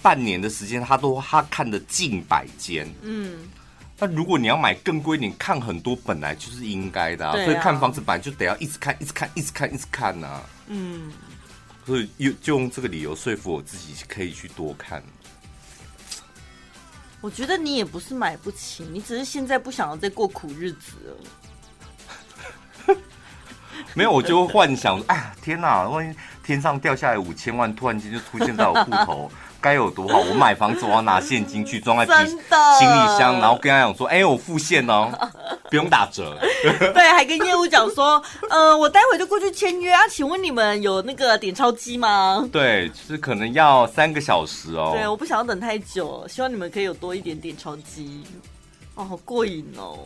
[0.00, 3.40] 半年的时间他都他看的近百间，嗯，
[3.98, 11.10] 那如果你要买更贵，你看很多本来就是应该的啊，啊所以看房子本来就得要一直看，一直看，一直看，一直看呐，啊，嗯，
[11.84, 15.02] 所以用就用这个理由说服我自己可以去多看。
[17.22, 21.16] 我觉得你也不是买不起，你只是现在不想要再过苦日子
[22.88, 22.94] 了。
[23.94, 25.88] 没有，我就会幻想，哎呀，天哪！
[25.88, 29.30] 万一天上掉下来五千万，突然间就出现在我户头，
[29.62, 30.18] 该有多好！
[30.18, 35.10] 我买房子，我要拿现金去装在 行李箱，然后跟他讲说，哎，我付现哦，
[35.70, 36.36] 不用打折。
[36.92, 42.46] 对，还跟业务讲说，呃，我待会就过去签约啊，请问你们有那个点钞机吗？
[42.52, 44.90] 对，就是可能要三个小时哦。
[44.94, 48.24] 对，我不想要等太久，希望你们可以有多一点点钞机。
[48.96, 49.98] 哦，好过瘾哦！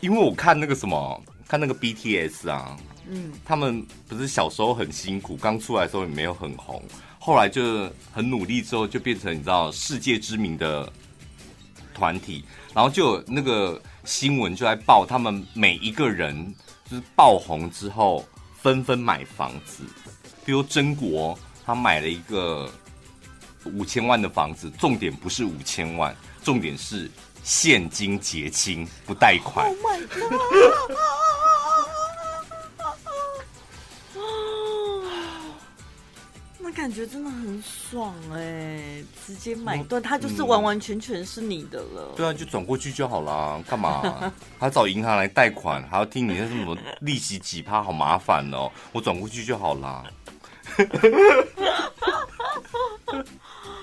[0.00, 1.20] 因为我看那个什么。
[1.48, 2.74] 看那个 BTS 啊，
[3.10, 6.82] 嗯，他们不是小时候很辛苦，刚出来的时候也没有很红，
[7.24, 10.92] 后来就很努力之后就变成你知道世界知名的
[11.94, 16.52] 团体，然后就那个新闻就在报他们每一个人
[16.90, 18.26] 就是爆红之后
[18.60, 19.84] 纷纷买房子，
[20.44, 22.68] 比如曾国他买了一个
[23.66, 27.08] 五千万的房子，重点不是五千万，重点是
[27.44, 29.72] 现金结清不贷款。
[36.70, 42.12] 感觉真的很爽哎、欸，直接买断，它就是完完全全是你的了。
[42.16, 48.70] 对啊，就转过去就好了，干嘛 还找银行来贷款，还要听你那什么利息几趴，好麻烦哦。
[48.92, 50.04] 我转过去就好了。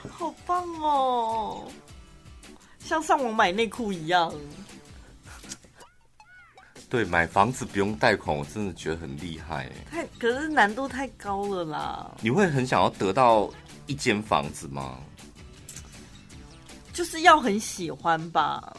[0.10, 1.68] 好棒哦，
[2.80, 4.34] 像上网买内裤一样。
[6.90, 9.72] 对，买房子不用贷款，我真的觉得很厉害。
[9.92, 12.18] 太，可是难度太高了啦。
[12.20, 13.48] 你会很想要得到
[13.86, 14.98] 一间房子吗？
[16.92, 18.76] 就是要很喜欢吧。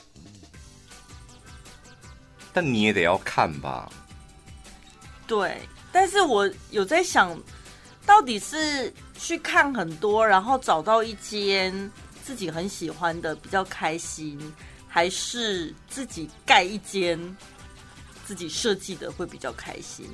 [2.53, 3.89] 但你也得要看吧。
[5.29, 5.61] 对，
[5.93, 7.41] 但是我有在想，
[8.05, 11.73] 到底是去看很多，然后找到一间
[12.25, 14.37] 自己很喜欢的比较开心，
[14.89, 17.17] 还是自己盖一间
[18.31, 20.07] 自己设计的会比较开心？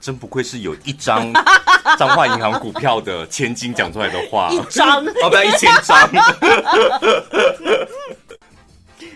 [0.00, 1.32] 真不愧是有一张
[1.96, 6.10] 彰化银行股票的千金讲出来的话，一张哦，不要一千张。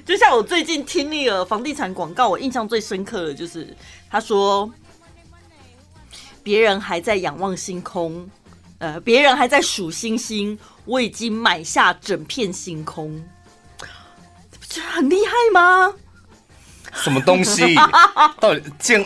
[0.06, 3.76] 就像我最近听那个房地产广告，我印象最深刻的就是
[4.08, 4.70] 他说，
[6.44, 8.30] 别人还在仰望星空，
[8.78, 13.20] 呃，别人还在数星星，我已经买下整片星空，
[14.52, 15.92] 这不觉得很厉害吗？
[17.02, 17.74] 什么东西？
[18.40, 19.04] 到底见？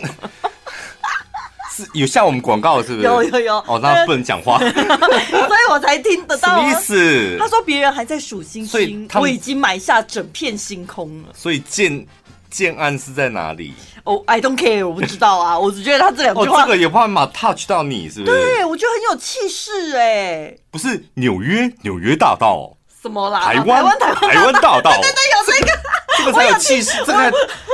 [1.73, 3.03] 是有像我们广告是不是？
[3.03, 3.57] 有有有。
[3.65, 6.49] 哦，那不能讲话， 所以我才听得到。
[6.49, 7.37] 什么意思？
[7.39, 11.29] 他说别人还在数星星，我已经买下整片星空了。
[11.33, 12.05] 所以建
[12.49, 13.73] 建案是在哪里？
[14.03, 18.31] 哦、oh,，I don't care，我不知道啊， 我只觉得他这两句话，哦，这个有办法 touch 到你，是不是？
[18.31, 20.53] 对，我觉得很有气势哎。
[20.71, 22.75] 不是纽约纽约大道。
[23.01, 23.39] 什么啦？
[23.39, 25.71] 台湾台湾台湾大道，对对对，有这个，
[26.17, 27.31] 这个才有气势，这个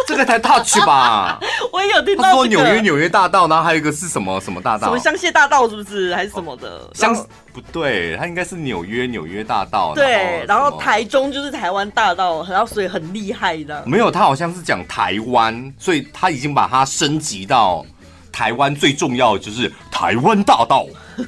[0.08, 1.38] 这个才 touch 吧？
[1.72, 2.24] 我也有听到。
[2.24, 4.88] 他说纽约纽约大道，然后还有一个是什么什么大道？
[4.88, 6.16] 什么香榭大道是不是？
[6.16, 6.90] 还是什么的？
[6.94, 7.14] 香
[7.52, 9.94] 不对，它应该是纽约纽约大道。
[9.94, 13.84] 对，然后台中就是台湾大道，然后所以很厉害的。
[13.86, 17.86] 没有，他好像是讲台湾，所以他已经把它升级到
[18.32, 20.88] 台湾最重要的就是台湾大道。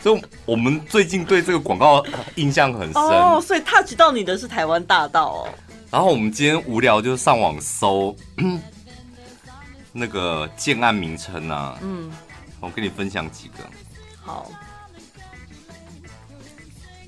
[0.00, 5.48] 所以我们最近对这个广告印象很深哦，所以 touch 到你的是台湾大道哦。
[5.94, 8.16] 然后我们今天无聊就上网搜
[9.92, 12.10] 那个建案名称啊，嗯，
[12.58, 13.58] 我跟你分享几个。
[14.20, 14.50] 好，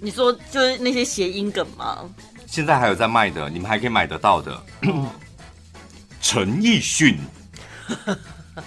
[0.00, 2.08] 你说就是那些谐音梗吗？
[2.46, 4.64] 现在还有在卖的，你们还可以买得到的。
[6.22, 7.18] 陈奕迅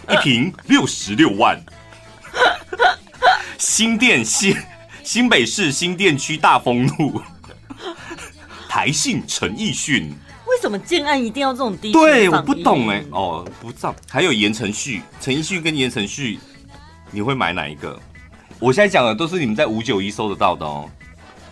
[0.10, 1.58] 一瓶六十六万。
[3.58, 4.54] 新店新
[5.02, 7.22] 新北市新店区大丰路，
[8.70, 10.16] 台信陈奕迅。
[10.46, 11.92] 为什么建案一定要这种低？
[11.92, 13.04] 对，我不懂哎。
[13.12, 13.96] 哦，不知道。
[14.08, 16.40] 还有言承旭，陈奕迅跟言承旭，
[17.10, 18.00] 你会买哪一个？
[18.60, 20.88] 我现在讲的都是你们在五九一搜得到的哦。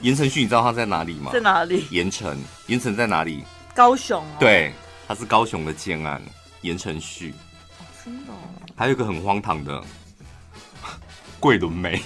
[0.01, 1.31] 言承旭，你知道他在哪里吗？
[1.33, 1.87] 在哪里？
[1.89, 3.43] 盐城，盐城在哪里？
[3.73, 4.37] 高雄、哦。
[4.39, 4.71] 对，
[5.07, 6.21] 他是高雄的建案，
[6.61, 7.33] 言承旭。
[8.05, 8.37] 真的、哦。
[8.75, 9.83] 还有一个很荒唐的。
[11.39, 12.01] 桂纶镁，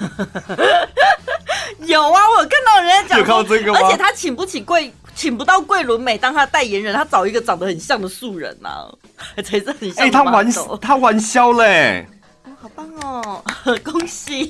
[1.80, 3.78] 有啊，我有看到人家讲，有看到这个吗？
[3.82, 8.88] 而且他请不起桂，请不到桂纶镁当他代言人，他找一个长得很像的素人呐、啊，
[9.42, 10.04] 才是很像。
[10.04, 12.06] 哎、欸，他玩他玩笑嘞，
[12.44, 13.44] 哦，好棒哦，
[13.84, 14.48] 恭喜！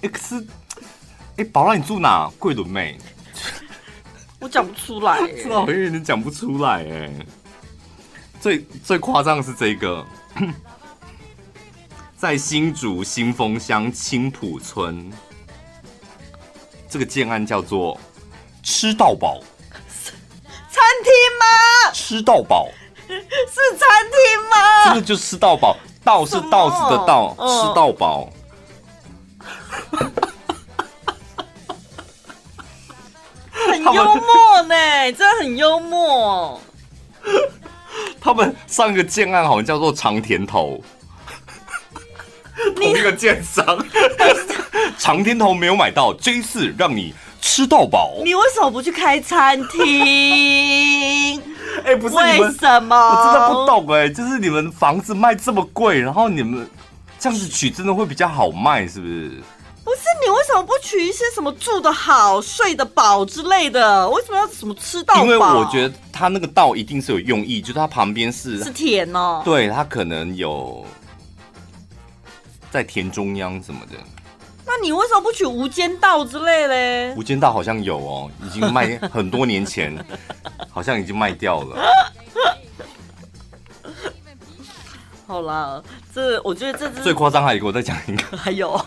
[0.00, 0.36] 哎、欸，可是，
[1.36, 2.30] 哎、欸，宝拉，你住哪？
[2.38, 2.96] 桂纶镁，
[4.40, 7.12] 我讲不出来，是啊，我有点讲不出来，哎，
[8.40, 10.04] 最最夸张的是这个。
[12.16, 15.08] 在新竹新丰乡青浦村，
[16.88, 17.98] 这个建案叫做
[18.62, 19.40] “吃到饱”
[20.70, 21.92] 餐厅吗？
[21.92, 22.68] 吃到饱
[23.06, 24.84] 是餐厅吗？
[24.86, 28.30] 真的就吃到饱，道是道子的道，吃到饱。
[33.52, 36.60] 很幽默呢，真的很幽默。
[38.20, 40.82] 他们上一个建案好像叫做长田头。
[42.76, 43.64] 同一个建商，
[44.98, 48.14] 长天头没有买到，这一次让你吃到饱。
[48.24, 51.40] 你为什么不去开餐厅？
[51.84, 52.96] 哎、欸，不是你们，为什么？
[52.96, 56.68] 我真的不懂哎、欸，就是你们房子卖这么贵，然后你们
[57.18, 59.30] 这样子取真的会比较好卖，是不是？
[59.84, 64.06] 不是，你为什么不取一些什么住得好、睡得饱之类的？
[64.10, 65.22] 为什么要什么吃到饱？
[65.24, 70.84] 因为我觉得他那个道一定是有用意，就是它旁边是是田哦，对，它可能有。
[72.70, 73.96] 在田中央什么的，
[74.66, 77.14] 那你为什么不取无间道之类嘞？
[77.16, 79.96] 无间道好像有哦，已经卖很多年前，
[80.70, 81.76] 好像已经卖掉了。
[85.26, 85.82] 好啦，
[86.14, 88.80] 这我觉得这最夸张还有一个，我再讲一个，还有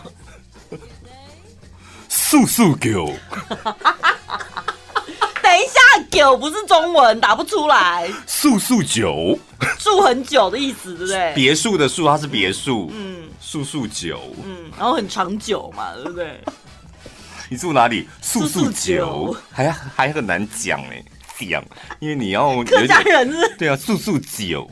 [2.08, 3.12] 素素狗。
[5.42, 5.80] 等一下，
[6.24, 8.10] 狗不是中文，打不出来。
[8.26, 9.38] 素素酒，
[9.78, 11.32] 住很久的意思，对不对？
[11.34, 12.90] 别墅的树，它是别墅。
[12.94, 13.11] 嗯。
[13.44, 16.40] 速速酒，嗯，然后很长久嘛，对不对？
[17.50, 18.08] 你住哪里？
[18.22, 21.04] 速速九，速速还还很难讲哎，
[21.38, 21.62] 讲，
[21.98, 24.70] 因为你要 客家人是，对啊，速速酒，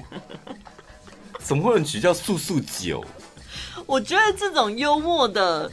[1.40, 3.04] 怎么会有人取叫速速酒？
[3.86, 5.70] 我觉得这种幽默的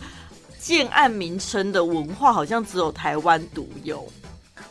[0.59, 4.05] 建案名称的文化，好像只有台湾独有，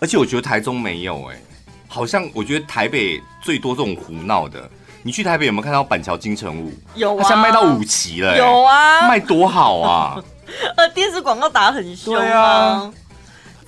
[0.01, 1.41] 而且我觉得台中没有哎，
[1.87, 4.68] 好像我觉得台北最多这种胡闹的。
[5.07, 6.73] 你去台北有没有看到板桥金城武？
[6.97, 8.37] 有啊，他现在卖到五期了。
[8.37, 10.21] 有啊，卖多好啊！
[10.77, 12.13] 呃，电视广告打得很凶。
[12.13, 12.93] 对啊。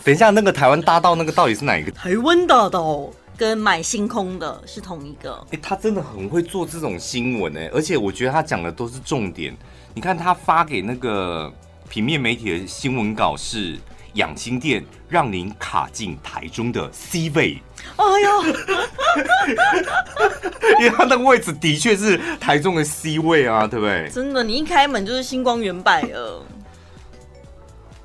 [0.03, 1.93] 等一下，那个台湾大道那个到底是哪一个？
[1.93, 5.35] 台湾大道跟买星空的是同一个。
[5.45, 9.57] 哎、欸，他真的很会做这种新闻哎，而且我觉得他讲的都是重点。
[9.95, 11.53] 你看他发给那个
[11.89, 13.79] 平面媒体的新闻稿是。
[14.15, 17.63] 养心殿让您卡进台中的 C 位，
[17.97, 18.43] 哎呦，
[20.81, 24.09] 因为他那个位置的确是台中的 C 位啊，对不对？
[24.13, 26.43] 真的，你一开门就是星光原版了。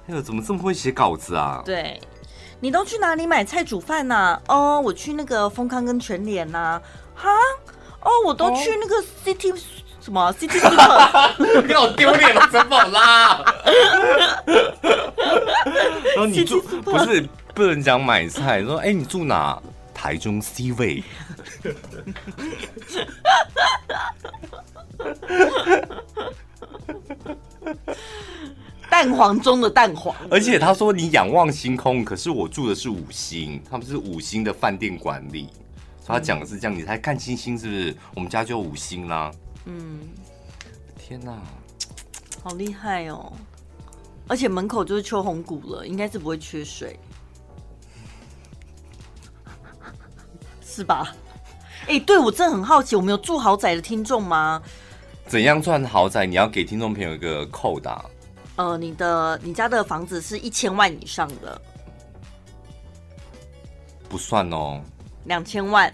[0.08, 1.62] 哎呦，怎么这么会写稿子啊？
[1.66, 2.00] 对，
[2.60, 4.42] 你都去哪里买菜煮饭呐、啊？
[4.48, 6.82] 哦，我去那个丰康跟全联呐。
[7.16, 7.30] 哈，
[8.02, 9.54] 哦，我都去那个 City。
[10.02, 11.62] 什么？City Super？
[11.66, 13.42] 你好丢脸了，怎么啦？
[16.14, 19.58] 然后你住不是不能讲买菜，说哎、欸，你住哪？
[20.04, 21.02] 台中 C 位。
[28.90, 30.14] 蛋黄中的蛋黄。
[30.30, 35.48] 而且他说你仰望星空，可是我住的是五星，他们是五星的饭店管理，
[36.02, 37.96] 所以他讲的是这样，你才看星星是不是？
[38.14, 39.32] 我们家就五星啦。
[39.68, 40.02] 嗯，
[40.98, 41.42] 天哪，
[42.44, 43.32] 好厉害哦！
[44.28, 47.00] 而且门口就是秋红谷了，应该是不会缺水，
[50.74, 51.14] 是吧？
[51.82, 54.62] 哎、欸，对，我真的很好奇，我们有住豪宅的听众吗？
[55.28, 56.26] 怎样算豪宅？
[56.26, 58.04] 你要给听众朋友一个扣打。
[58.56, 61.62] 呃，你的你家的房子是一千万以上的，
[64.08, 64.82] 不算哦，
[65.26, 65.94] 两千万。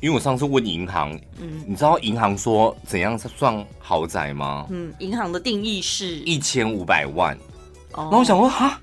[0.00, 4.66] 因为我上次问银行，嗯，你知道银行说怎样算豪宅吗？
[4.68, 7.34] 嗯，银行的定义是一千五百万。
[7.92, 8.80] 哦，然后我想说，哈，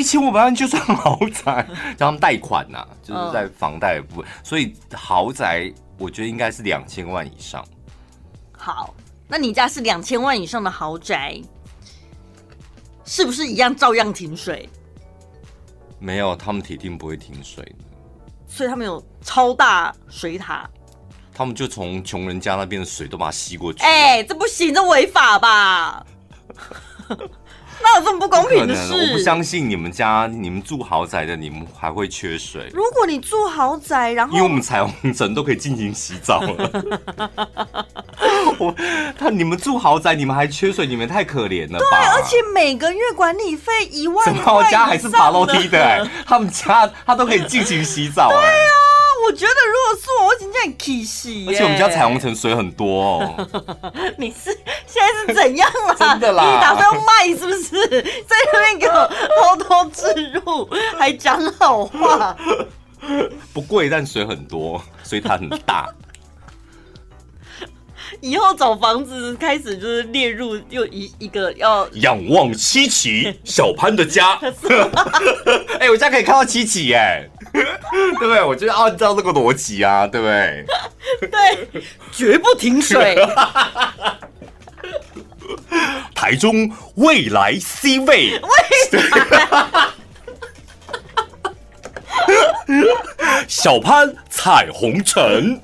[0.00, 1.62] 一千五百万就算豪宅？
[1.94, 4.24] 叫他们贷款呐、啊，就是在房贷的部分。
[4.24, 7.62] 哦、所以豪宅，我觉得应该是两千万以上。
[8.56, 8.94] 好，
[9.28, 11.38] 那你家是两千万以上的豪宅，
[13.04, 14.66] 是不是一样照样停水？
[15.98, 17.84] 没有，他们铁定不会停水的。
[18.48, 20.66] 所以他们有超大水塔，
[21.34, 23.82] 他们就从穷人家那边的水都把它吸过去。
[23.82, 26.06] 哎、欸，这不行，这违法吧？
[27.82, 28.92] 那有这么不公平的事？
[28.92, 32.70] 我不相信你们家，你们住豪宅的，你们还会缺水。
[32.72, 36.70] 如果你住豪宅，然后因为我们彩虹城都可以进行洗澡了。
[38.58, 38.74] 我
[39.18, 41.86] 他你们住豪宅，你们还缺水，你们太可怜了吧？
[41.90, 44.24] 对，而且每个月管理费一万块。
[44.32, 46.06] 怎么我家还是爬楼梯的、欸？
[46.26, 48.34] 他们家他都可以进行洗澡、欸。
[48.34, 48.74] 对啊，
[49.26, 51.46] 我觉得如果是我，我今天很气洗。
[51.48, 53.48] 而且我们家彩虹城水很多哦。
[54.18, 54.56] 你是
[54.86, 55.94] 现在是怎样啊？
[55.98, 56.44] 真的啦？
[56.44, 58.02] 你打算要卖是不是？
[58.26, 59.10] 在那边给我
[59.56, 60.68] 偷偷置入，
[60.98, 62.36] 还讲好话。
[63.52, 65.88] 不贵，但水很多，所以它很大。
[68.20, 74.38] 以后找房子开始就是列入又一一个要仰望七奇小潘的家。
[75.78, 77.64] 哎、欸，我家可以看到七奇哎， 对
[78.18, 78.42] 不对？
[78.42, 80.64] 我觉得按照这个逻辑啊，对不对？
[81.30, 81.82] 对，
[82.12, 83.16] 绝不停水。
[86.14, 89.88] 台中未来 C 位，未来
[93.48, 95.60] 小潘彩虹城。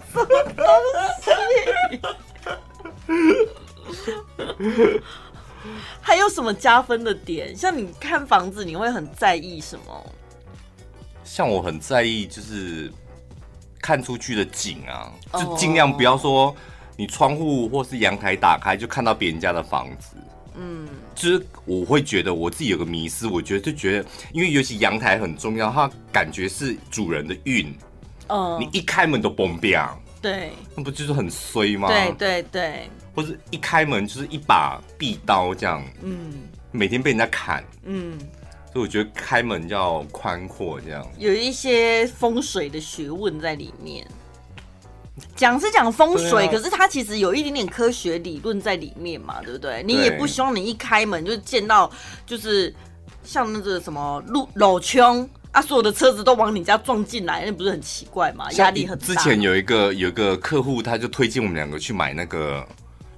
[6.00, 7.54] 还有什么加分的点？
[7.56, 10.12] 像你看房子，你会很在意什么？
[11.36, 12.90] 像我很在意，就是
[13.78, 16.56] 看出去的景啊，就尽量不要说
[16.96, 20.16] 你窗户或是阳台打开就看到别人家的房子。
[20.54, 27.70] 嗯，就是我会觉得我自己有个迷思，我觉得就觉得，因为尤其阳台很重要，它感觉是主人的运。
[28.28, 29.94] 哦，你一开门都崩掉。
[30.22, 31.88] 对，那不就是很衰吗？
[31.88, 36.32] 对对对，或者一开门就是一把壁刀这样，嗯，
[36.72, 38.18] 每天被人家砍，嗯，
[38.76, 44.06] 所以我觉得开门要宽阔这样，有一些风水的学问在里面。
[45.34, 49.82] 讲是讲风水，啊、可是它其实有一点点科学理论在里面嘛，对不对？
[49.82, 51.90] 你也不希望你一开门就见到
[52.26, 52.74] 就是
[53.24, 55.26] 像那个什么路老穷。
[55.52, 55.62] 啊！
[55.62, 58.46] 所有的车子都往你家撞进来，那不是很奇怪吗？
[58.58, 59.06] 压力很大。
[59.06, 62.62] 之前有一个有一个客户，他就推荐我们两个去买那个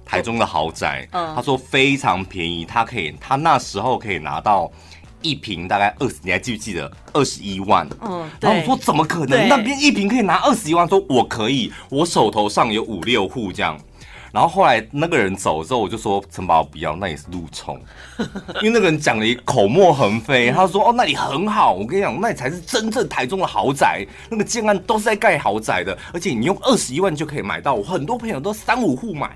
[0.05, 4.71] 台中的豪宅，嗯，他说非常便宜，他可以，他那时候可以拿到
[5.21, 7.87] 一瓶大概二十，你还记不记得二十一万？
[8.01, 9.47] 嗯，然后我说怎么可能？
[9.47, 10.87] 那边一瓶可以拿二十一万？
[10.87, 13.79] 说我可以，我手头上有五六户这样。
[14.31, 17.81] 然后后来那个人走之后，我就说陈宝不要，那也是路冲，
[18.61, 29.35] 因为那个人讲了一口沫横飞，他说哦那里很好，我跟你讲那里才是真正台中的豪宅，那个建案都是在盖豪宅的，而且你用二十一万就可以买到，我很多朋友都三五户买。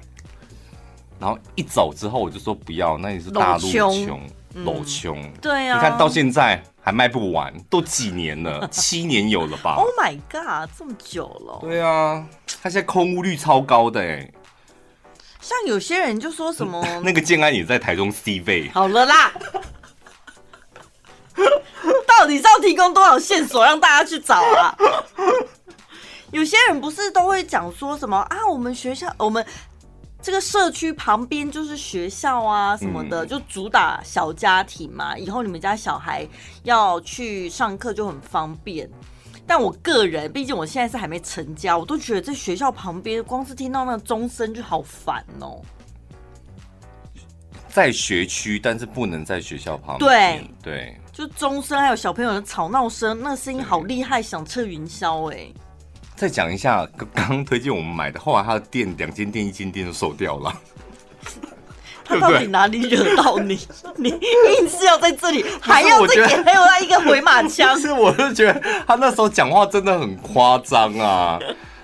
[1.20, 4.22] 然后一走之后，我就说不要，那里是大陆穷，
[4.54, 11.60] 老穷，对啊，你看到现在还卖不完，都几年了， 七年有了吧？Oh my god，这么久了？
[11.62, 12.26] 对啊，
[12.62, 14.32] 他现在空屋率超高的哎。
[15.42, 18.70] 像有些人就说什么， 那个建安也在台中 C 位。
[18.70, 19.34] 好了啦，
[22.08, 24.74] 到底是要提供多少线索让大家去找啊？
[26.32, 28.48] 有些人不是都会讲说什么啊？
[28.50, 29.46] 我们学校，我们
[30.24, 35.18] 这个社区旁边就是学校啊，什么的，就主打小家庭嘛。
[35.18, 36.26] 以后你们家小孩
[36.64, 38.90] 要去上课就很方便。
[39.46, 45.62] 但我个人，毕竟我现在是还没成家，我都觉得在学校旁边，光是听到那个钟声就好烦哦。
[47.68, 50.48] 在学区，但是不能在学校旁边。
[50.64, 55.52] 对对，就钟声还有小朋友的吵闹声，那声音好厉害，响彻云霄哎。
[56.16, 60.54] 再讲一下，刚刚推荐我们买的，后来他的店两间店，一间店都收掉了。
[62.06, 63.58] 他到底哪里惹到你？
[63.98, 67.76] 你硬是要在这里，还要再给还有他一个回马枪。
[67.80, 71.40] 是，我是觉得他那时候讲话真的很夸张啊！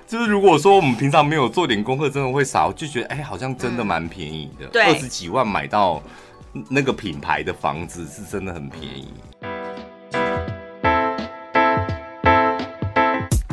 [0.06, 2.68] 就是如果说我们平常没有做点功课，真的会傻。
[2.68, 6.04] 我就觉得，哎、欸，好像真的蛮便宜的，对，二十几万买到
[6.68, 9.14] 那个品牌的房子，是真的很便宜。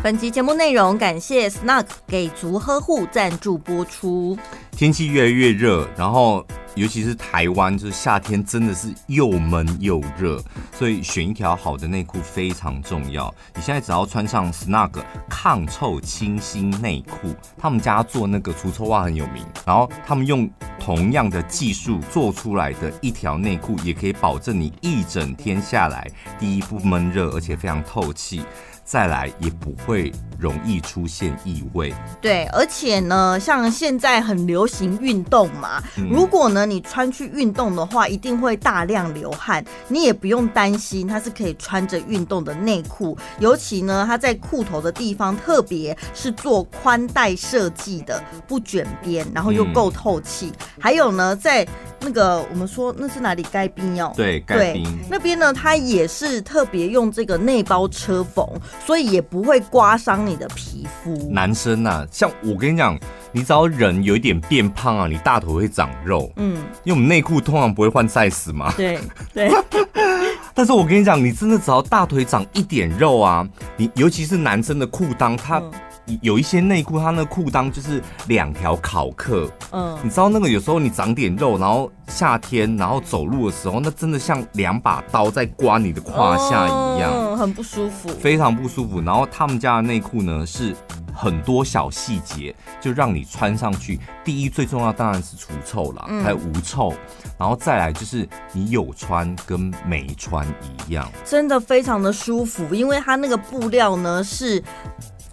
[0.07, 4.38] 本集节目内容感谢 Snug 给足呵护赞助播出。
[4.70, 6.46] 天气越来越热，然后
[6.76, 10.40] 尤其是台湾，就是夏天真的是又闷又热，
[10.72, 13.34] 所以选一条好的内裤非常重要。
[13.57, 14.92] 你现在只要穿上 Snug
[15.28, 20.48] 抗臭清新内裤，他们家做那个除臭袜很有名，然后他们用
[20.78, 28.44] 同样的技术做出来的一条内裤，也可以保证你一整天下来，第一不闷热，而且非常透气。
[28.87, 31.93] 再来也不会容易出现异味。
[32.20, 39.64] 对，而且呢，像现在很流行运动嘛，如果呢你穿去运动的话，一定会大量流汗。
[39.89, 43.18] 你也不用担心，它是可以穿着运动的内裤。
[43.41, 50.53] 尤其呢，它在裤头的地方，特别是做宽带设计的，不卷边，然后又够透气。
[50.78, 51.66] 还有呢，在
[52.07, 53.42] 那个我们说那是哪里？
[53.50, 58.46] 盖冰哦，对，盖冰那边呢，它也是特别用这个内包车缝。
[58.84, 61.28] 所以也不会刮伤你的皮肤。
[61.30, 62.96] 男生啊，像我跟你讲，
[63.32, 66.30] 你只要人有一点变胖啊，你大腿会长肉。
[66.36, 68.72] 嗯，因为我们内裤通常不会换 size 嘛。
[68.76, 69.00] 对
[69.34, 69.50] 对。
[70.54, 73.46] 但是我跟你讲，你真的只要大腿长一点肉啊，
[73.76, 75.61] 你尤其是男生的裤裆，它。
[76.09, 89.00] 嗯有一些内裤，它那裤裆就是两条考克，嗯，你知道那个有时候你长点肉，然后夏天然后走路的时候，那真的像两把刀在刮你的胯下一样，嗯，很不舒服，非常不舒服。
[89.00, 90.76] 然后他们家的内裤呢是
[91.12, 96.94] 很多小细节，就让你穿上去，第一最重要当然是除臭了，还有无臭，
[97.36, 100.46] 然后再来就是你有穿跟没穿
[100.88, 104.62] 一样，真的非常的舒服，因为它那个布料呢是。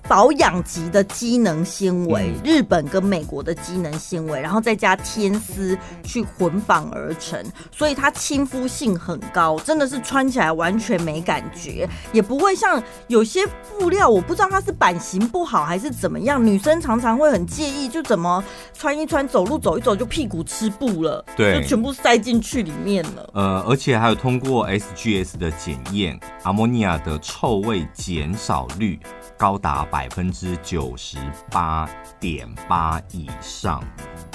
[0.08, 7.42] 保养级的机能纤维，日本跟美国的机能纤维，然后再加天丝去混纺而成，
[7.72, 13.42] 所以它亲肤性很高，真的是穿起来完全没感觉，也不会像有些
[13.80, 18.44] 布料，我不知道它是版型不好还是怎么样，女生常常会很介意，就怎么
[18.74, 23.30] 穿一穿，走路走一走就屁股吃布了，对，就全部塞进去里面了。
[23.34, 29.00] 呃，而且还有通过 SGS 的检验，阿摩尼亚的臭味减少率
[29.38, 31.18] 高达百分之九十
[31.50, 33.84] 八点八以上。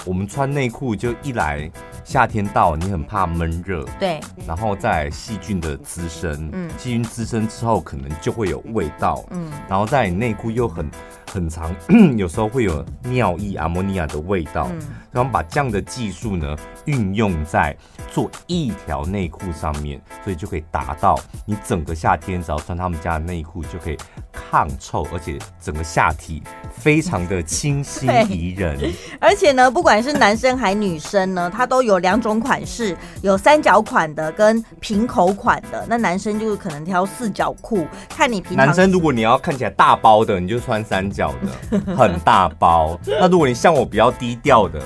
[0.04, 1.70] 我们穿内裤就一来
[2.04, 10.88] 夏天到，你很怕闷热，对，然后再细菌的滋生，嗯，细菌滋生之后可能就会有味道，嗯，然后在你内裤又很
[11.32, 11.74] 很长，
[12.16, 14.78] 有时候会有尿液、阿莫尼亚的味道，嗯，
[15.12, 16.56] 然后把这样的技术呢
[16.86, 17.76] 运用在
[18.10, 23.98] 做一条内裤上面，所以就可以达到你整个夏天只要穿他们家的内裤就可以
[24.32, 28.78] 抗臭，而且整个下体非常的清新宜人。
[29.20, 35.84] 而且呢，不管是男生还女生呢，它都有两种款式，有三角款的跟平口款的。
[35.88, 38.66] 那男生就是可能挑四角裤，看你平常。
[38.66, 42.98] 男生如果你要看起来大包的，你就穿三角的，很大包。
[43.06, 44.80] 那如果你像我比较低调的。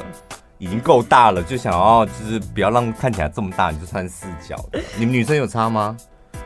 [0.59, 4.81] 已经够大了，就想要就是不要让看起来这么大，你就穿四角的。
[4.97, 5.97] 你们女生有差吗？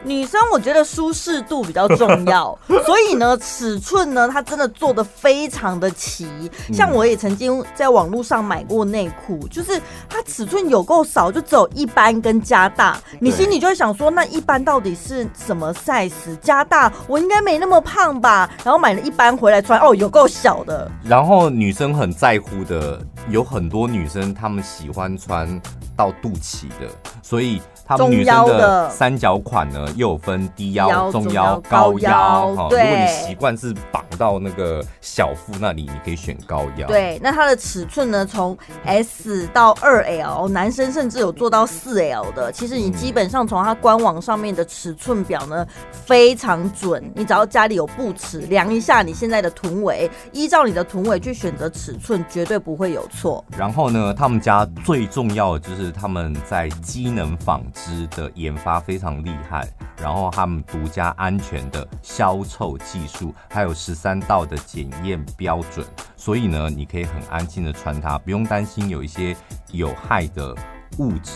[0.05, 2.57] 女生我觉得舒适度比较重要，
[2.87, 6.29] 所以呢，尺寸呢，它真的做的非常的齐。
[6.73, 12.99] 像我也曾经在网络上买过内裤，就是它尺寸有够少，就只有一般跟加大。
[13.19, 16.37] 你心里就会想说，那一般到底是什么 size？
[16.41, 18.49] 加大我应该没那么胖吧？
[18.63, 20.89] 然后买了一般回来穿，哦，有够小的。
[21.03, 25.61] 然后女生很在乎的，有很多女生她们喜欢穿
[25.97, 26.89] 到肚脐的，
[27.23, 27.61] 所以。
[27.87, 32.55] 他们女生的三角款呢，又有分低腰、中腰、高腰。
[32.55, 36.87] 哈，如果你习惯是绑到那个小腹那里，你可以选高腰。
[36.89, 42.51] 对，那它的尺寸呢，从 S 到二 L，男生甚至有做到四 L 的。
[42.51, 47.03] 其实你基本上从它官网上面的尺寸表呢，非常准。
[47.15, 53.45] 你只要家里有布尺，量一下你现在的臀围，依照你的臀围去选择尺寸，绝对不会有错。
[53.57, 57.63] 然后呢，他们家最重要的就是他们在机能纺
[58.11, 59.69] 的研发非常厉害，
[59.99, 69.37] 然后他们独家安全的消臭技术，还有十三道的检验标准，所以呢，你可以很安心的穿它，不用担心有一些
[69.71, 70.55] 有害的。
[70.99, 71.33] 物质，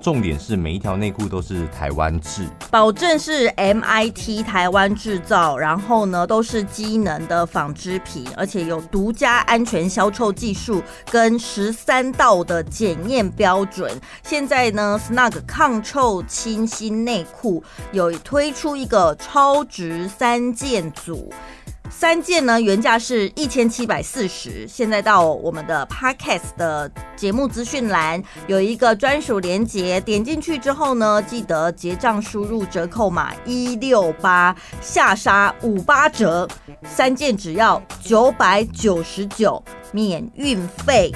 [0.00, 13.90] 重点是每一条内裤都是台湾制，保证是 MIT 台湾制造，然后呢都是机能的纺织品，而且有独家安全消臭技术跟十三道的检验标准。
[14.22, 21.32] 现在呢，Snug 抗臭清新内裤有推出一个超值三件组。
[22.02, 36.48] 三件呢，原价是一千七百四十，现在到我们的 Podcast 的节目资讯栏有一个专属链接，点进去之后呢，记得结账输入折扣码一六八，下杀五八折，
[36.82, 41.12] 三件只要九百九十九，免运费。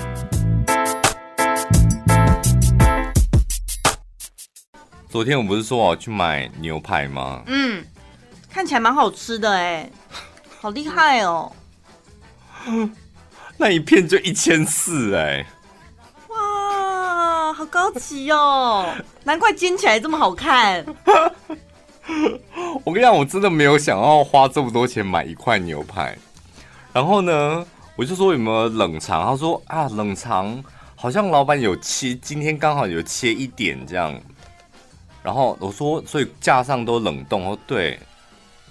[5.11, 7.43] 昨天我不是说我要去买牛排吗？
[7.49, 7.85] 嗯，
[8.49, 9.91] 看起来蛮好吃的哎。
[10.61, 11.53] 好厉害哦！
[13.59, 15.47] 那一片就一千四哎！
[16.29, 18.93] 哇，好高级哦！
[19.25, 20.85] 难怪煎起来这么好看。
[22.85, 26.17] 我跟你讲，我真的没有想要花这么多钱买一块牛排。
[26.93, 27.65] 然后呢，
[27.97, 29.25] 我就说有没有冷藏？
[29.25, 30.63] 他说啊，冷藏
[30.95, 34.19] 好像老板有切，今天刚好有切一点这样。
[35.23, 37.59] 然后我说，所以架上都冷冻哦。
[37.67, 37.99] 对。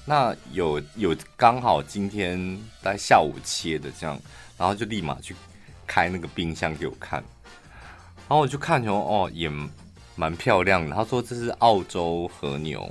[0.07, 4.19] 那有有刚好今天在下午切的这样，
[4.55, 5.35] 然后就立马去
[5.87, 7.23] 开那个冰箱给我看，
[8.27, 9.51] 然后我就看说哦，也
[10.15, 10.95] 蛮漂亮的。
[10.95, 12.87] 他说这是澳洲和牛，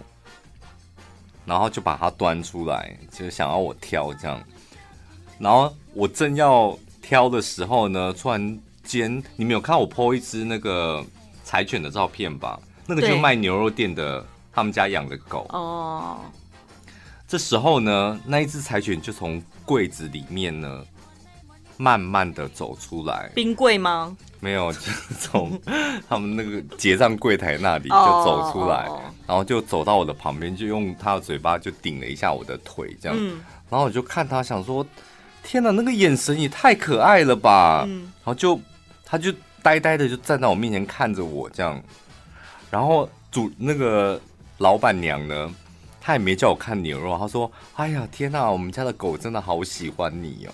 [1.46, 4.42] 然后就把它端出来，就想要我挑这样。
[5.38, 11.04] 然后我正要挑的时候呢，突然间你没有看我 po 一只那个
[11.44, 12.58] 柴犬的照片吧？
[12.86, 16.18] 那个就卖牛肉店的，他们家养的狗哦。
[17.34, 20.84] 这时候呢，那一只柴犬就从柜子里面呢，
[21.76, 23.28] 慢慢的走出来。
[23.34, 24.16] 冰柜吗？
[24.38, 25.60] 没有，就是从
[26.08, 28.88] 他们那个结账柜台那里就走出来，
[29.26, 33.18] 然后就走到我的旁边，就用他的嘴巴就顶了一下我的腿，这样。
[33.68, 34.86] 然后我就看他，想说，
[35.42, 37.84] 天哪，那个眼神也太可爱了吧！
[37.84, 38.60] 然后就
[39.04, 41.82] 他就呆呆的就站在我面前看着我这样。
[42.70, 44.20] 然后主那个
[44.58, 45.52] 老板娘呢？
[46.06, 50.52] 他也没叫我看牛肉，他说：“哎呀，天哪，我们家的狗真的好喜欢你哦。”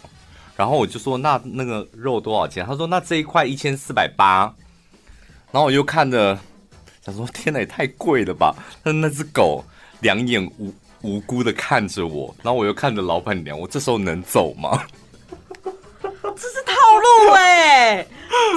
[0.57, 4.55] 然后我就说：“那那个肉多少钱？”他说：“那这一块一千四百八。”
[5.51, 6.39] 然后我又看着，
[7.05, 9.65] 想说：“天哪，也太贵了吧！”但那只狗
[10.03, 10.73] 两眼无
[11.03, 14.85] 无辜的看着我，然后我又看着老板娘，我这时候能走吗？
[16.03, 16.75] 这是套
[17.27, 18.07] 路哎、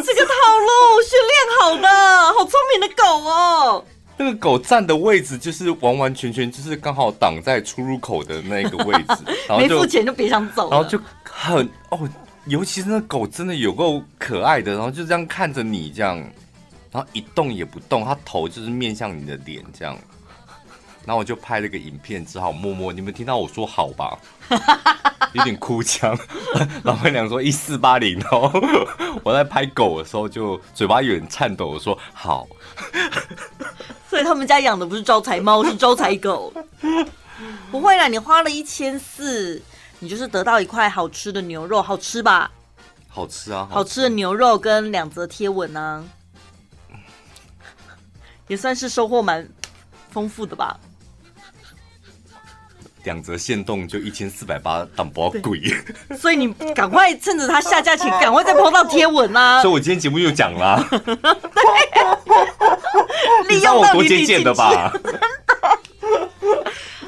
[0.06, 3.84] 这个套路训练好的，好聪明的狗哦。
[4.24, 12.10] 那个狗站的位置就是完完全全就是刚好挡在出入口的那个位置， 然后没付钱就别想走，然后就很哦，
[12.46, 16.18] 尤其是那狗真的有够可爱的，然后就这样看着你这样，
[16.92, 19.98] 然后一动也不动，它头就是面向你的脸这样，
[21.06, 24.18] 然后我就拍了个影片，只好默默，你们听到我说好吧？
[25.34, 26.16] 有点哭腔，
[26.84, 28.52] 老板娘说一四八零哦，
[29.24, 32.48] 我在拍狗的时候就嘴巴有点颤抖，我说好。
[34.10, 36.54] 所以他们家养的不是招财猫，是招财狗。
[37.72, 39.62] 不会啦，你花了一千四，
[40.00, 42.52] 你就是得到一块好吃的牛肉，好吃吧？
[43.10, 43.68] 好吃啊！
[43.70, 46.04] 好吃的牛肉跟两则贴文呢，
[48.48, 49.48] 也算是收获蛮
[50.10, 50.80] 丰富的吧。
[53.04, 55.62] 两则限动就一千四百八，挡不贵。
[56.18, 59.62] 所以你赶快趁着它下架前，赶快再 po 到贴文啊！
[59.66, 60.90] 所以我今天节目又讲啦、啊，
[63.50, 64.92] 利用我多节俭的吧？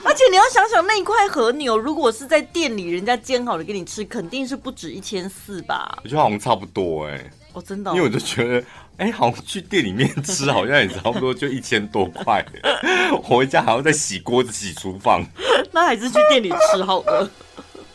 [0.04, 5.98] 而且你要想想，那一块和牛如果是在店里人家煎好了给你吃，肯定是不止一千四吧？
[6.04, 7.32] 我觉得好像差不多哎、欸。
[7.54, 8.64] 哦，真的、哦，因为我就觉得，
[8.98, 12.46] 哎、欸，好像去店里面吃，好像也差不多就一千多块。
[13.22, 15.26] 回家还要再洗锅子、洗厨房，
[15.72, 17.30] 那还是去店里吃好了。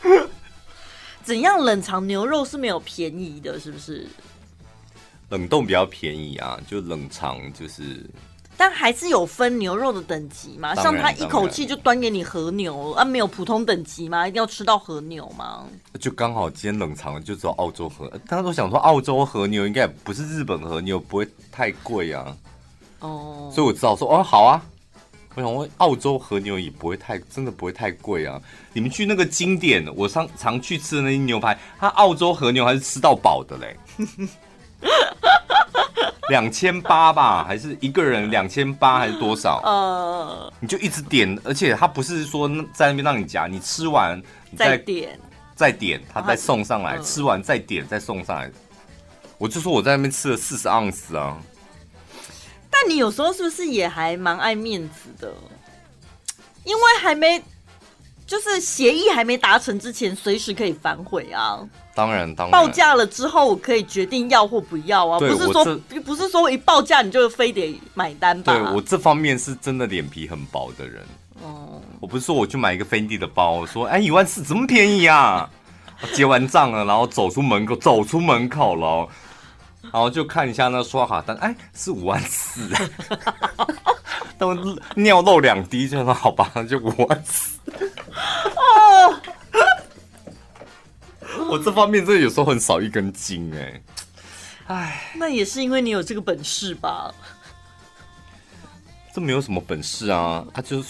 [1.23, 4.07] 怎样冷藏牛肉是没有便宜的，是不是？
[5.29, 8.05] 冷冻比较便宜啊，就冷藏就是。
[8.61, 10.75] 但还是有分牛肉的等级嘛？
[10.75, 14.27] 像他一口气就端给你和牛啊，没有普通等级吗？
[14.27, 15.65] 一定要吃到和牛吗？
[15.99, 22.37] 就刚好今天冷藏就只有澳洲和，大家都想说澳洲和牛应该不是日本和牛，不会太贵啊。
[22.99, 24.61] 哦，所以我知道说哦好啊，
[25.33, 28.39] 我想问澳洲和牛也不会太，真的不会太贵啊。
[28.73, 33.75] 你们去那个经典，我上常去吃的那些牛排，它澳洲和牛还是吃到饱的嘞。
[36.31, 39.59] 两千八吧，还是一个人两千八，还是多少？
[39.65, 44.17] 呃，你就一直点，而且他不是说在那边让你夹，你吃完
[44.49, 45.19] 你再，再点，
[45.53, 48.49] 再点，他再送上来，吃完再点再送上来。
[49.37, 51.37] 我就说我在那边吃了四十盎司啊。
[52.69, 55.33] 但你有时候是不是也还蛮爱面子的？
[56.63, 57.43] 因为还没。
[58.31, 61.59] 就是协议还没达成之前，随时可以反悔啊。
[61.93, 62.51] 当然，当然。
[62.53, 65.19] 报价了之后，我可以决定要或不要啊。
[65.19, 65.65] 不是说
[66.05, 68.53] 不是说一报价你就非得买单吧？
[68.53, 71.03] 对，我这方面是真的脸皮很薄的人。
[71.43, 71.81] 哦。
[71.99, 75.49] 我不是说我去买一个 Fendi 的包，我说哎一万四这么便宜啊？
[76.13, 79.05] 结完账了，然后走出门口，走出门口了，
[79.91, 82.69] 然后就看一下那刷卡单，哎是五万四。
[84.37, 84.55] 都
[84.95, 87.59] 尿漏两滴，就说好吧，就五万四。
[88.55, 89.21] 哦，
[91.51, 93.81] 我这方面真的有时候很少一根筋哎，
[94.67, 97.13] 哎，那也是因为你有这个本事吧？
[99.13, 100.83] 这没有什么本事啊，他就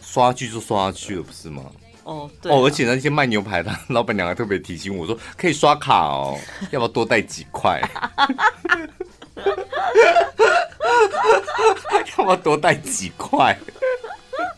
[0.00, 1.62] 刷剧就刷下去了，不是吗？
[2.04, 6.38] 哦，对哦，而且那些卖牛排的老板娘还特别提醒我说，可以刷卡哦，
[6.70, 7.80] 要不要多带几块？
[12.18, 13.56] 要不要多带几块？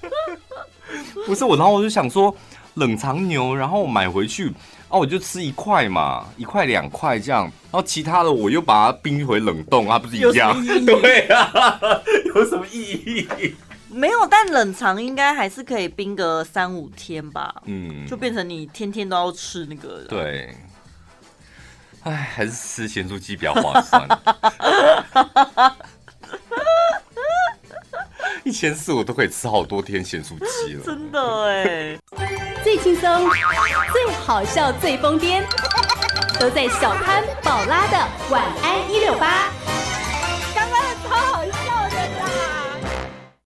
[1.26, 2.34] 不是我，然后我就想说
[2.74, 4.48] 冷藏牛，然后我买回去
[4.88, 10.56] 啊，我就吃一块嘛，一块两块这样，然后其他的我又把它冰回冷冻啊，不是一样？
[10.84, 11.78] 对啊，
[12.34, 13.54] 有什么意义？
[13.94, 17.62] 没有，但冷藏应该还是可以冰个三五天吧。
[17.66, 20.04] 嗯，就变成你天天都要吃那个。
[20.08, 20.54] 对。
[22.02, 24.06] 哎，还是吃咸酥鸡比较划算。
[28.44, 31.98] 一千四我都可以吃好多天咸酥鸡了，真的哎！
[32.62, 33.30] 最轻松、
[33.90, 35.42] 最好笑、最疯癫，
[36.38, 37.96] 都在小潘宝拉的
[38.28, 39.50] 晚安一六八。